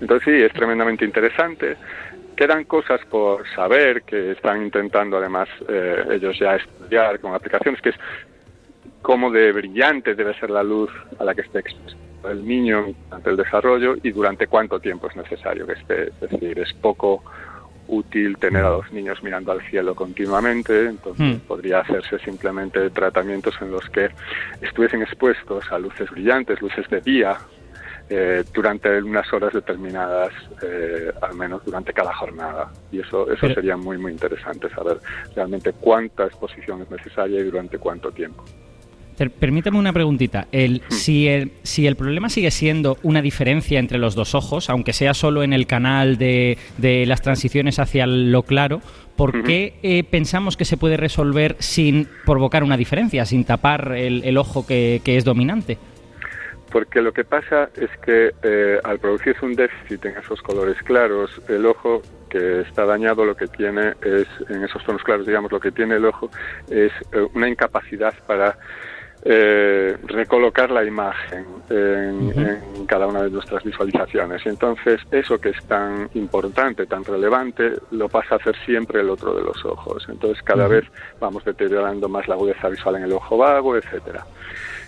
Entonces 0.00 0.24
sí, 0.24 0.42
es 0.42 0.52
tremendamente 0.52 1.04
interesante. 1.04 1.76
Quedan 2.36 2.64
cosas 2.64 3.00
por 3.06 3.48
saber 3.54 4.02
que 4.02 4.32
están 4.32 4.62
intentando 4.62 5.16
además 5.16 5.48
eh, 5.68 6.04
ellos 6.10 6.38
ya 6.38 6.56
estudiar 6.56 7.18
con 7.20 7.34
aplicaciones, 7.34 7.80
que 7.80 7.90
es 7.90 7.96
cómo 9.02 9.30
de 9.30 9.52
brillante 9.52 10.14
debe 10.14 10.38
ser 10.38 10.50
la 10.50 10.62
luz 10.62 10.90
a 11.18 11.24
la 11.24 11.34
que 11.34 11.42
esté 11.42 11.60
expuesto 11.60 12.06
el 12.30 12.46
niño 12.46 12.86
durante 13.08 13.30
el 13.30 13.36
desarrollo 13.36 13.94
y 14.02 14.10
durante 14.10 14.46
cuánto 14.46 14.80
tiempo 14.80 15.08
es 15.08 15.16
necesario 15.16 15.66
que 15.66 15.74
esté. 15.74 16.08
Es 16.08 16.20
decir, 16.20 16.58
es 16.58 16.72
poco 16.74 17.22
útil 17.88 18.36
tener 18.38 18.64
a 18.64 18.70
los 18.70 18.92
niños 18.92 19.22
mirando 19.22 19.52
al 19.52 19.60
cielo 19.62 19.94
continuamente, 19.94 20.86
entonces 20.86 21.36
hmm. 21.36 21.46
podría 21.46 21.80
hacerse 21.80 22.18
simplemente 22.18 22.90
tratamientos 22.90 23.54
en 23.60 23.70
los 23.70 23.88
que 23.90 24.10
estuviesen 24.60 25.02
expuestos 25.02 25.70
a 25.70 25.78
luces 25.78 26.10
brillantes, 26.10 26.60
luces 26.60 26.88
de 26.88 27.00
día, 27.00 27.36
eh, 28.08 28.44
durante 28.54 29.02
unas 29.02 29.32
horas 29.32 29.52
determinadas, 29.52 30.30
eh, 30.62 31.10
al 31.20 31.34
menos 31.34 31.64
durante 31.64 31.92
cada 31.92 32.14
jornada. 32.14 32.72
Y 32.92 33.00
eso, 33.00 33.30
eso 33.30 33.48
sería 33.48 33.76
muy, 33.76 33.98
muy 33.98 34.12
interesante 34.12 34.68
saber 34.70 34.98
realmente 35.34 35.72
cuánta 35.72 36.24
exposición 36.24 36.82
es 36.82 36.90
necesaria 36.90 37.40
y 37.40 37.44
durante 37.44 37.78
cuánto 37.78 38.12
tiempo. 38.12 38.44
Permítame 39.16 39.78
una 39.78 39.92
preguntita. 39.94 40.46
El, 40.52 40.82
hmm. 40.88 40.92
si, 40.92 41.26
el, 41.26 41.52
si 41.62 41.86
el 41.86 41.96
problema 41.96 42.28
sigue 42.28 42.50
siendo 42.50 42.98
una 43.02 43.22
diferencia 43.22 43.78
entre 43.78 43.98
los 43.98 44.14
dos 44.14 44.34
ojos, 44.34 44.68
aunque 44.68 44.92
sea 44.92 45.14
solo 45.14 45.42
en 45.42 45.52
el 45.52 45.66
canal 45.66 46.18
de, 46.18 46.58
de 46.76 47.06
las 47.06 47.22
transiciones 47.22 47.78
hacia 47.78 48.06
lo 48.06 48.42
claro, 48.42 48.82
¿por 49.16 49.42
qué 49.42 49.74
eh, 49.82 50.04
pensamos 50.04 50.56
que 50.58 50.66
se 50.66 50.76
puede 50.76 50.98
resolver 50.98 51.56
sin 51.58 52.06
provocar 52.26 52.62
una 52.62 52.76
diferencia, 52.76 53.24
sin 53.24 53.44
tapar 53.44 53.94
el, 53.96 54.22
el 54.24 54.36
ojo 54.36 54.66
que, 54.66 55.00
que 55.02 55.16
es 55.16 55.24
dominante? 55.24 55.78
Porque 56.70 57.00
lo 57.00 57.12
que 57.12 57.24
pasa 57.24 57.70
es 57.76 57.90
que 58.04 58.32
eh, 58.42 58.80
al 58.82 58.98
producirse 58.98 59.44
un 59.44 59.54
déficit 59.54 60.04
en 60.04 60.16
esos 60.18 60.42
colores 60.42 60.76
claros, 60.82 61.30
el 61.48 61.64
ojo 61.66 62.02
que 62.28 62.62
está 62.62 62.84
dañado 62.84 63.24
lo 63.24 63.36
que 63.36 63.46
tiene 63.46 63.94
es, 64.02 64.26
en 64.48 64.64
esos 64.64 64.84
tonos 64.84 65.02
claros, 65.02 65.26
digamos, 65.26 65.52
lo 65.52 65.60
que 65.60 65.70
tiene 65.70 65.96
el 65.96 66.04
ojo 66.04 66.30
es 66.68 66.92
eh, 67.12 67.26
una 67.34 67.48
incapacidad 67.48 68.14
para 68.26 68.58
eh, 69.28 69.96
recolocar 70.04 70.70
la 70.70 70.84
imagen 70.84 71.44
en, 71.68 72.86
cada 72.86 73.08
una 73.08 73.22
de 73.22 73.30
nuestras 73.30 73.64
visualizaciones. 73.64 74.44
Y 74.46 74.50
entonces 74.50 75.00
eso 75.10 75.38
que 75.38 75.48
es 75.48 75.64
tan 75.66 76.08
importante, 76.14 76.86
tan 76.86 77.04
relevante, 77.04 77.72
lo 77.90 78.08
pasa 78.08 78.36
a 78.36 78.38
hacer 78.38 78.54
siempre 78.64 79.00
el 79.00 79.10
otro 79.10 79.34
de 79.34 79.42
los 79.42 79.64
ojos. 79.64 80.06
Entonces 80.08 80.40
cada 80.44 80.68
vez 80.68 80.84
vamos 81.18 81.44
deteriorando 81.44 82.08
más 82.08 82.28
la 82.28 82.34
agudeza 82.34 82.68
visual 82.68 82.96
en 82.96 83.02
el 83.04 83.12
ojo 83.14 83.36
vago, 83.36 83.76
etcétera. 83.76 84.24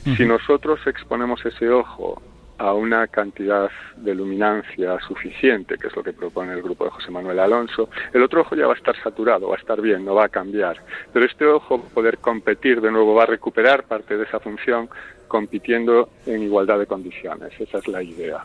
Si 0.04 0.24
nosotros 0.24 0.80
exponemos 0.86 1.44
ese 1.44 1.68
ojo 1.68 2.22
a 2.58 2.72
una 2.72 3.06
cantidad 3.06 3.70
de 3.96 4.14
luminancia 4.14 4.98
suficiente, 5.06 5.76
que 5.78 5.86
es 5.86 5.96
lo 5.96 6.02
que 6.02 6.12
propone 6.12 6.52
el 6.52 6.62
grupo 6.62 6.84
de 6.84 6.90
José 6.90 7.10
Manuel 7.10 7.38
Alonso, 7.38 7.88
el 8.12 8.22
otro 8.22 8.40
ojo 8.40 8.56
ya 8.56 8.66
va 8.66 8.74
a 8.74 8.76
estar 8.76 8.96
saturado, 9.02 9.48
va 9.48 9.54
a 9.54 9.58
estar 9.58 9.80
bien, 9.80 10.04
no 10.04 10.14
va 10.14 10.24
a 10.24 10.28
cambiar. 10.28 10.76
Pero 11.12 11.24
este 11.24 11.46
ojo 11.46 11.78
va 11.78 11.86
a 11.86 11.94
poder 11.94 12.18
competir 12.18 12.80
de 12.80 12.90
nuevo, 12.90 13.14
va 13.14 13.22
a 13.22 13.26
recuperar 13.26 13.84
parte 13.84 14.16
de 14.16 14.24
esa 14.24 14.40
función 14.40 14.88
compitiendo 15.28 16.10
en 16.26 16.42
igualdad 16.42 16.80
de 16.80 16.86
condiciones. 16.86 17.52
Esa 17.60 17.78
es 17.78 17.86
la 17.86 18.02
idea. 18.02 18.44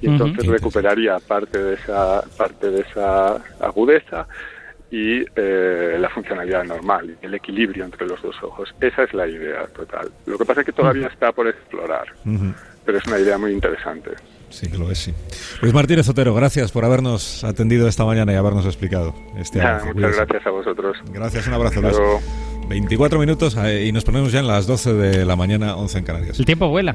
Y 0.00 0.06
entonces 0.06 0.46
recuperaría 0.46 1.18
parte 1.18 1.58
de 1.58 1.74
esa, 1.74 2.22
parte 2.36 2.70
de 2.70 2.82
esa 2.82 3.36
agudeza 3.58 4.28
y 4.90 5.24
eh, 5.36 5.96
la 5.98 6.08
funcionalidad 6.08 6.64
normal, 6.64 7.16
el 7.20 7.34
equilibrio 7.34 7.84
entre 7.84 8.06
los 8.06 8.20
dos 8.22 8.36
ojos. 8.42 8.74
Esa 8.80 9.04
es 9.04 9.12
la 9.14 9.26
idea 9.26 9.66
total. 9.66 10.10
Lo 10.26 10.38
que 10.38 10.44
pasa 10.44 10.60
es 10.60 10.66
que 10.66 10.72
todavía 10.72 11.08
está 11.08 11.32
por 11.32 11.46
explorar 11.48 12.06
pero 12.88 12.96
es 12.96 13.06
una 13.06 13.18
idea 13.18 13.36
muy 13.36 13.52
interesante. 13.52 14.12
Sí, 14.48 14.70
que 14.70 14.78
lo 14.78 14.90
es, 14.90 14.96
sí. 14.96 15.14
Luis 15.60 15.74
Martínez 15.74 16.08
Otero, 16.08 16.34
gracias 16.34 16.72
por 16.72 16.86
habernos 16.86 17.44
atendido 17.44 17.86
esta 17.86 18.06
mañana 18.06 18.32
y 18.32 18.36
habernos 18.36 18.64
explicado 18.64 19.14
este 19.36 19.58
Muchas 19.58 20.16
gracias 20.16 20.46
a 20.46 20.50
vosotros. 20.50 20.96
Gracias, 21.12 21.46
un 21.48 21.52
abrazo, 21.52 21.82
Luis. 21.82 21.98
24 22.66 23.18
minutos 23.18 23.58
eh, 23.58 23.84
y 23.84 23.92
nos 23.92 24.04
ponemos 24.04 24.32
ya 24.32 24.40
en 24.40 24.46
las 24.46 24.66
12 24.66 24.94
de 24.94 25.24
la 25.26 25.36
mañana, 25.36 25.76
11 25.76 25.98
en 25.98 26.04
Canarias. 26.04 26.38
El 26.38 26.46
tiempo 26.46 26.68
vuela. 26.68 26.86